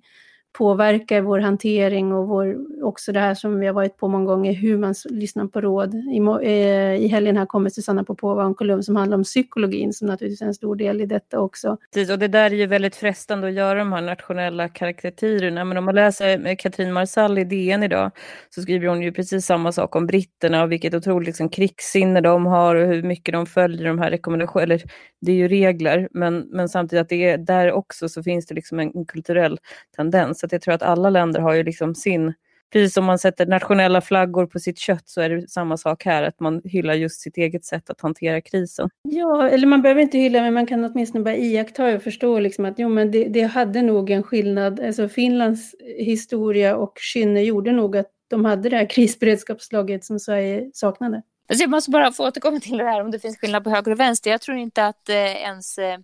[0.53, 4.53] påverkar vår hantering och vår, också det här som vi har varit på många gånger,
[4.53, 5.95] hur man lyssnar på råd.
[5.95, 10.09] I, eh, i helgen här kommer Susanna Popova och kolumn som handlar om psykologin som
[10.09, 11.77] naturligtvis är en stor del i detta också.
[11.95, 15.77] Precis, och det där är ju väldigt frestande att göra de här nationella karaktärerna, Men
[15.77, 18.11] om man läser eh, Katrin Marsall i DN idag
[18.51, 22.47] så skriver hon ju precis samma sak om britterna och vilket otroligt liksom, krigssinne de
[22.47, 24.63] har och hur mycket de följer de här rekommendationerna.
[24.63, 24.83] Eller
[25.21, 28.55] det är ju regler, men, men samtidigt att det är där också så finns det
[28.55, 29.59] liksom en kulturell
[29.97, 30.42] tendens.
[30.49, 32.35] Så jag tror att alla länder har ju liksom sin,
[32.73, 36.23] precis som man sätter nationella flaggor på sitt kött så är det samma sak här,
[36.23, 38.91] att man hyllar just sitt eget sätt att hantera krisen.
[39.03, 42.65] Ja, eller man behöver inte hylla, men man kan åtminstone bara iaktta och förstå liksom
[42.65, 44.81] att jo, men det, det hade nog en skillnad.
[44.81, 50.71] Alltså Finlands historia och kynne gjorde nog att de hade det här krisberedskapslaget som Sverige
[50.73, 51.23] saknade.
[51.49, 53.93] Alltså jag måste bara få återkomma till det här om det finns skillnad på höger
[53.93, 54.31] och vänster.
[54.31, 55.99] Jag tror inte att eh, ens eh,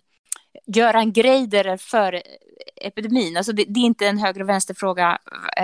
[0.65, 2.21] Göran Greider är för
[2.75, 3.37] epidemin.
[3.37, 5.19] Alltså det, det, är inte en höger och vänsterfråga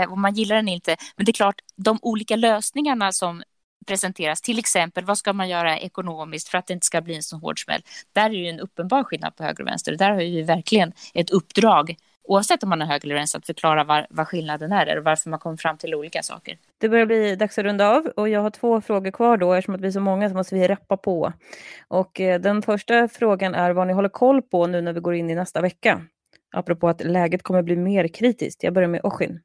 [0.08, 0.96] och om man gillar den inte.
[1.16, 3.44] Men det är klart, de olika lösningarna som
[3.88, 4.42] presenteras.
[4.42, 7.38] Till exempel, vad ska man göra ekonomiskt för att det inte ska bli en så
[7.38, 7.82] hård smäll?
[8.14, 9.96] Där är det ju en uppenbar skillnad på höger och vänster.
[9.96, 11.96] Där har vi verkligen ett uppdrag,
[12.28, 15.30] oavsett om man är höger eller vänster, att förklara var, vad skillnaden är och varför
[15.30, 16.58] man kommer fram till olika saker.
[16.78, 19.54] Det börjar bli dags att runda av och jag har två frågor kvar då.
[19.54, 21.34] Eftersom att vi är så många så måste vi rappa på.
[21.88, 25.16] Och eh, den första frågan är vad ni håller koll på nu när vi går
[25.16, 26.02] in i nästa vecka.
[26.56, 28.64] Apropå att läget kommer bli mer kritiskt.
[28.64, 29.40] Jag börjar med Oshin.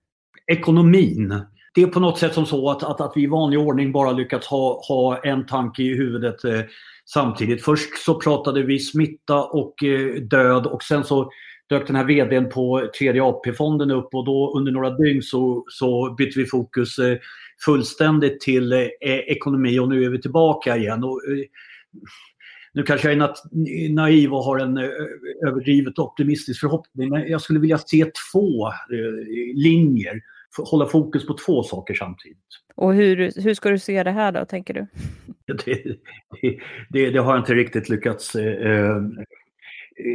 [0.47, 3.93] Ekonomin det är på något sätt som så att, att, att vi i vanlig ordning
[3.93, 6.61] bara lyckats ha, ha en tanke i huvudet eh,
[7.05, 7.65] samtidigt.
[7.65, 11.31] Först så pratade vi smitta och eh, död och sen så
[11.71, 16.15] dök den här vdn på tredje AP-fonden upp och då under några dygn så, så
[16.19, 17.19] bytte vi fokus eh,
[17.65, 21.05] fullständigt till eh, ekonomi och nu är vi tillbaka igen.
[21.05, 21.45] Och, eh,
[22.73, 24.89] nu kanske jag är naiv och har en eh,
[25.47, 30.21] överdrivet optimistisk förhoppning men jag skulle vilja se två eh, linjer
[30.59, 32.39] hålla fokus på två saker samtidigt.
[32.75, 34.87] Och hur, hur ska du se det här då, tänker du?
[35.65, 35.99] Det,
[36.91, 38.97] det, det har jag inte riktigt lyckats eh,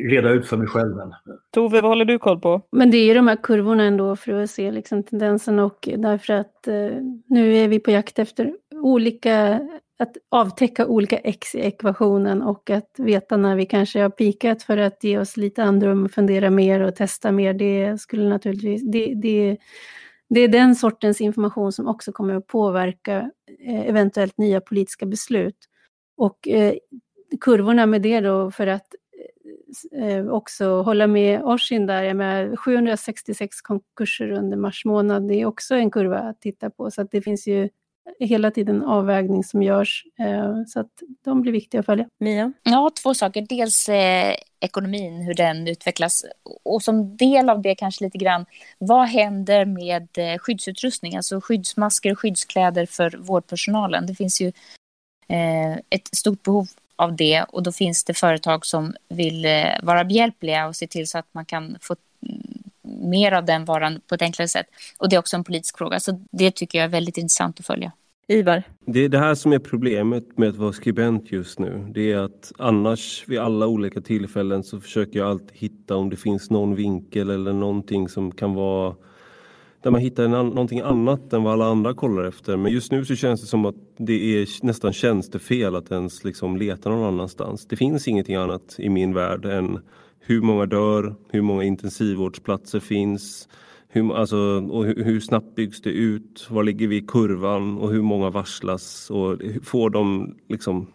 [0.10, 1.14] reda ut för mig själv än.
[1.54, 2.62] Tove, vad håller du koll på?
[2.72, 6.34] Men det är ju de här kurvorna ändå för att se liksom tendensen och därför
[6.34, 6.90] att eh,
[7.28, 9.54] nu är vi på jakt efter olika,
[10.00, 14.78] att avtäcka olika x i ekvationen och att veta när vi kanske har pikat för
[14.78, 17.54] att ge oss lite andrum, fundera mer och testa mer.
[17.54, 19.58] Det skulle naturligtvis, det, det
[20.30, 25.58] det är den sortens information som också kommer att påverka eh, eventuellt nya politiska beslut.
[26.18, 26.74] Och eh,
[27.42, 28.88] kurvorna med det då för att
[30.32, 35.92] också hålla med Orsin där, med 766 konkurser under mars månad, det är också en
[35.92, 36.92] kurva att titta på.
[36.92, 37.70] Så att det finns ju
[38.20, 40.06] hela tiden avvägning som görs.
[40.20, 42.10] Eh, så att de blir viktiga att följa.
[42.20, 42.54] Mia?
[42.64, 43.46] Ja, två saker.
[43.50, 46.26] Dels eh, ekonomin, hur den utvecklas.
[46.64, 48.46] Och som del av det kanske lite grann,
[48.78, 51.16] vad händer med eh, skyddsutrustning?
[51.16, 54.06] Alltså skyddsmasker och skyddskläder för vårdpersonalen.
[54.06, 54.48] Det finns ju
[55.28, 60.04] eh, ett stort behov av det och då finns det företag som vill eh, vara
[60.04, 61.96] behjälpliga och se till så att man kan få
[62.28, 64.66] mm, mer av den varan på ett enklare sätt.
[64.98, 67.66] Och det är också en politisk fråga, så det tycker jag är väldigt intressant att
[67.66, 67.92] följa.
[68.28, 68.64] Ivar?
[68.86, 71.88] Det är det här som är problemet med att vara skribent just nu.
[71.94, 76.16] Det är att annars vid alla olika tillfällen så försöker jag alltid hitta om det
[76.16, 78.96] finns någon vinkel eller någonting som kan vara
[79.86, 82.58] där man hittar an någonting annat än vad alla andra kollar efter.
[82.58, 86.58] Men just nu så känns det som att det är nästan tjänstefel att ens liksom
[86.58, 87.66] leta någon annanstans.
[87.66, 89.80] Det finns ingenting annat i min värld än
[90.20, 93.50] hur många dör, hur många intensivvårdsplatser finns,
[93.88, 94.38] hur, alltså,
[94.70, 98.30] och hur, hur, snabbt byggs det ut, var ligger vi i kurvan och hur många
[98.30, 100.88] varslas och får de, liksom,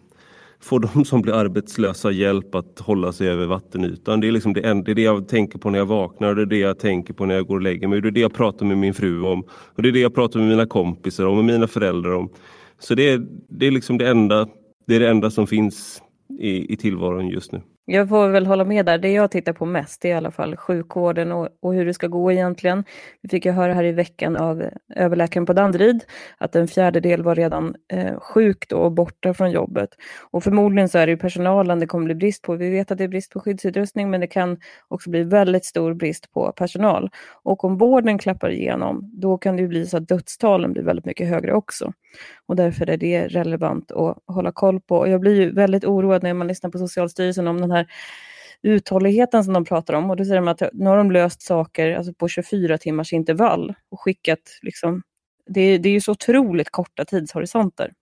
[0.61, 4.19] får de som blir arbetslösa hjälp att hålla sig över vattenytan?
[4.19, 6.41] Det är, liksom det, det är det jag tänker på när jag vaknar och det
[6.41, 8.01] är det jag tänker på när jag går och lägger mig.
[8.01, 10.39] Det är det jag pratar med min fru om och det är det jag pratar
[10.39, 12.29] med mina kompisar om och mina föräldrar om.
[12.79, 14.47] Så det är, det är liksom det enda,
[14.87, 16.01] det är det enda som finns
[16.39, 17.61] i, i tillvaron just nu.
[17.93, 18.97] Jag får väl hålla med där.
[18.97, 22.07] Det jag tittar på mest är i alla fall sjukvården och, och, hur det ska
[22.07, 22.83] gå egentligen.
[23.21, 24.63] Vi fick ju höra här i veckan av
[24.95, 26.03] överläkaren på Danderyd
[26.37, 29.89] att en fjärdedel var redan eh, sjuk då och borta från jobbet.
[30.31, 32.55] Och förmodligen så är det ju personalen det kommer bli brist på.
[32.55, 35.93] Vi vet att det är brist på skyddsutrustning men det kan också bli väldigt stor
[35.93, 37.09] brist på personal.
[37.43, 41.05] Och om vården klappar igenom då kan det ju bli så att dödstalen blir väldigt
[41.05, 41.93] mycket högre också.
[42.45, 44.97] Och därför är det relevant att hålla koll på.
[44.97, 47.87] Och jag blir ju väldigt oroad när man lyssnar på Socialstyrelsen om den här
[48.63, 50.09] uthålligheten som de pratar om.
[50.09, 53.73] Och då säger de att nu har de löst saker alltså på 24 timmars intervall
[53.89, 55.01] och skickat liksom,
[55.45, 57.93] det, det är ju så otroligt korta tidshorisonter.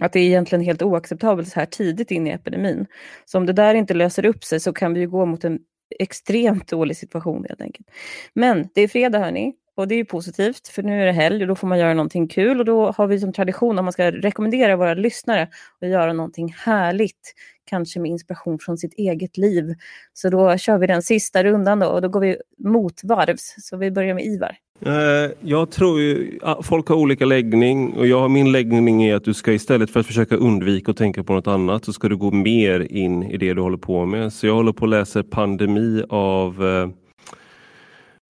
[0.00, 2.86] Att det är egentligen helt oacceptabelt så här tidigt in i epidemin.
[3.24, 5.58] Så om det där inte löser upp sig så kan vi ju gå mot en
[5.98, 7.88] extremt dålig situation helt enkelt.
[8.34, 11.42] Men det är fredag hörni och det är ju positivt, för nu är det helg
[11.42, 13.92] och då får man göra någonting kul och då har vi som tradition att man
[13.92, 15.48] ska rekommendera våra lyssnare
[15.80, 19.74] att göra någonting härligt, kanske med inspiration från sitt eget liv.
[20.12, 23.54] Så då kör vi den sista rundan då och då går vi motvarvs.
[23.58, 24.56] Så vi börjar med Ivar.
[24.86, 29.34] Eh, jag tror ju, folk har olika läggning och jag, min läggning är att du
[29.34, 32.30] ska istället för att försöka undvika att tänka på något annat så ska du gå
[32.30, 34.32] mer in i det du håller på med.
[34.32, 36.88] Så jag håller på att läsa Pandemi av eh,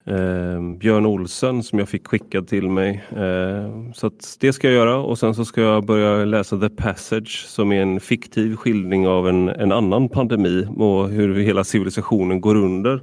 [0.07, 3.05] eh, Björn Olsen som jag fick skickad till mig.
[3.11, 7.45] Eh, så det ska jag göra och sen så ska jag börja läsa The Passage
[7.49, 12.57] som är en fiktiv skildring av en, en annan pandemi och hur hela civilisationen går
[12.57, 13.01] under.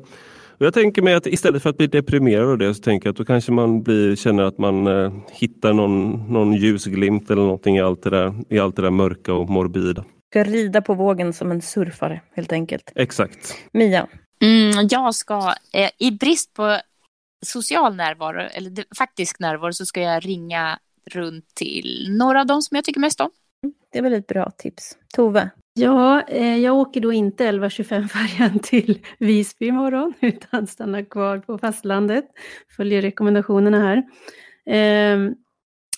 [0.59, 3.11] Och jag tänker mig att istället för att bli deprimerad av det så tänker jag
[3.11, 7.77] att då kanske man blir, känner att man eh, hittar någon, någon ljusglimt eller någonting
[7.77, 10.05] i allt, det där, i allt det där mörka och morbida.
[10.29, 12.91] Ska rida på vågen som en surfare helt enkelt.
[12.95, 13.55] Exakt.
[13.71, 14.07] Mia?
[14.41, 16.77] Mm, jag ska, eh, i brist på
[17.45, 20.79] social närvaro, eller faktisk närvaro, så ska jag ringa
[21.11, 23.29] runt till några av dem som jag tycker mest om.
[23.91, 24.97] Det är väl ett bra tips.
[25.13, 25.49] Tove?
[25.73, 32.25] Ja, eh, jag åker då inte 11.25-färjan till Visby imorgon utan stannar kvar på fastlandet.
[32.75, 33.97] Följer rekommendationerna här.
[34.65, 35.31] Eh,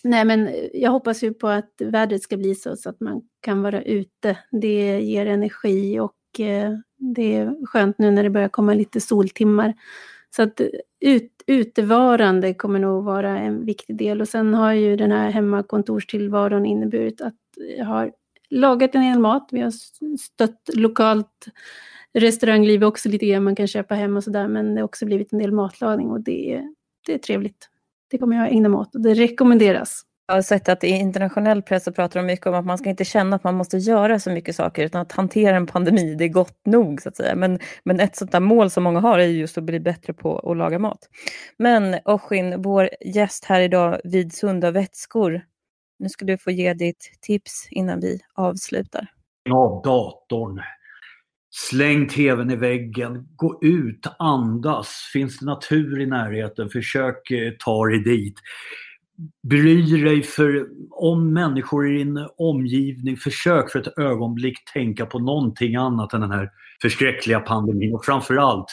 [0.04, 3.62] nej, men jag hoppas ju på att vädret ska bli så, så att man kan
[3.62, 4.38] vara ute.
[4.52, 9.74] Det ger energi och eh, det är skönt nu när det börjar komma lite soltimmar.
[10.36, 10.62] Så att
[11.00, 16.66] ut, utevarande kommer nog vara en viktig del och sen har ju den här hemmakontorstillvaron
[16.66, 17.36] inneburit att
[17.78, 18.12] jag har
[18.50, 19.50] lagat en hel mat.
[19.52, 19.72] Vi har
[20.18, 21.46] stött lokalt
[22.14, 25.34] restaurangliv också lite grann, man kan köpa hem och sådär, men det har också blivit
[25.34, 26.68] en del matlagning och det,
[27.06, 27.70] det är trevligt.
[28.10, 30.02] Det kommer jag ägna mig åt och det rekommenderas.
[30.32, 32.90] Jag har sett att i internationell press så pratar de mycket om att man ska
[32.90, 36.24] inte känna att man måste göra så mycket saker utan att hantera en pandemi, det
[36.24, 37.36] är gott nog så att säga.
[37.36, 40.40] Men, men ett sånt där mål som många har är just att bli bättre på
[40.40, 41.10] att laga mat.
[41.58, 45.42] Men Oshin, vår gäst här idag vid Sunda vätskor,
[46.00, 49.08] nu ska du få ge ditt tips innan vi avslutar.
[49.50, 50.62] Av datorn.
[51.50, 55.10] Släng tvn i väggen, gå ut, andas.
[55.14, 58.36] Finns det natur i närheten, försök eh, ta dig dit.
[59.48, 63.18] Bry dig för, om människor i din omgivning.
[63.18, 66.50] Försök för ett ögonblick tänka på någonting annat än den här
[66.82, 67.96] förskräckliga pandemin.
[67.96, 68.68] Och framförallt,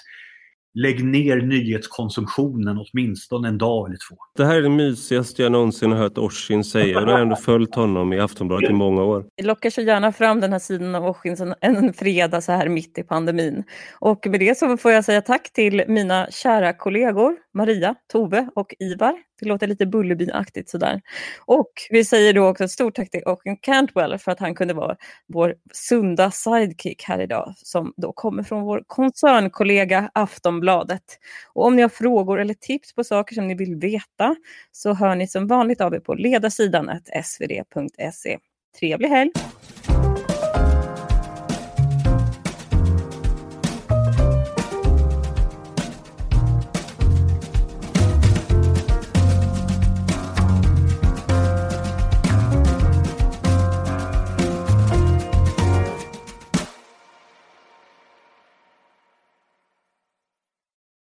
[0.74, 4.16] lägg ner nyhetskonsumtionen åtminstone en dag eller två.
[4.36, 7.36] Det här är det mysigaste jag någonsin har hört Oshin säga och jag har ändå
[7.36, 9.24] följt honom i Aftonbladet i många år.
[9.36, 12.98] Vi lockar så gärna fram den här sidan av Oshin en fredag så här mitt
[12.98, 13.64] i pandemin.
[14.00, 18.74] Och med det så får jag säga tack till mina kära kollegor Maria, Tove och
[18.78, 19.27] Ivar.
[19.40, 21.00] Det låter lite Bullerbyaktigt sådär.
[21.46, 24.74] Och vi säger då också ett stort tack till Oaken Cantwell för att han kunde
[24.74, 31.18] vara vår sunda sidekick här idag som då kommer från vår koncernkollega Aftonbladet.
[31.52, 34.36] Och om ni har frågor eller tips på saker som ni vill veta
[34.72, 36.90] så hör ni som vanligt av er på ledarsidan
[37.24, 38.38] svd.se.
[38.78, 39.32] Trevlig helg!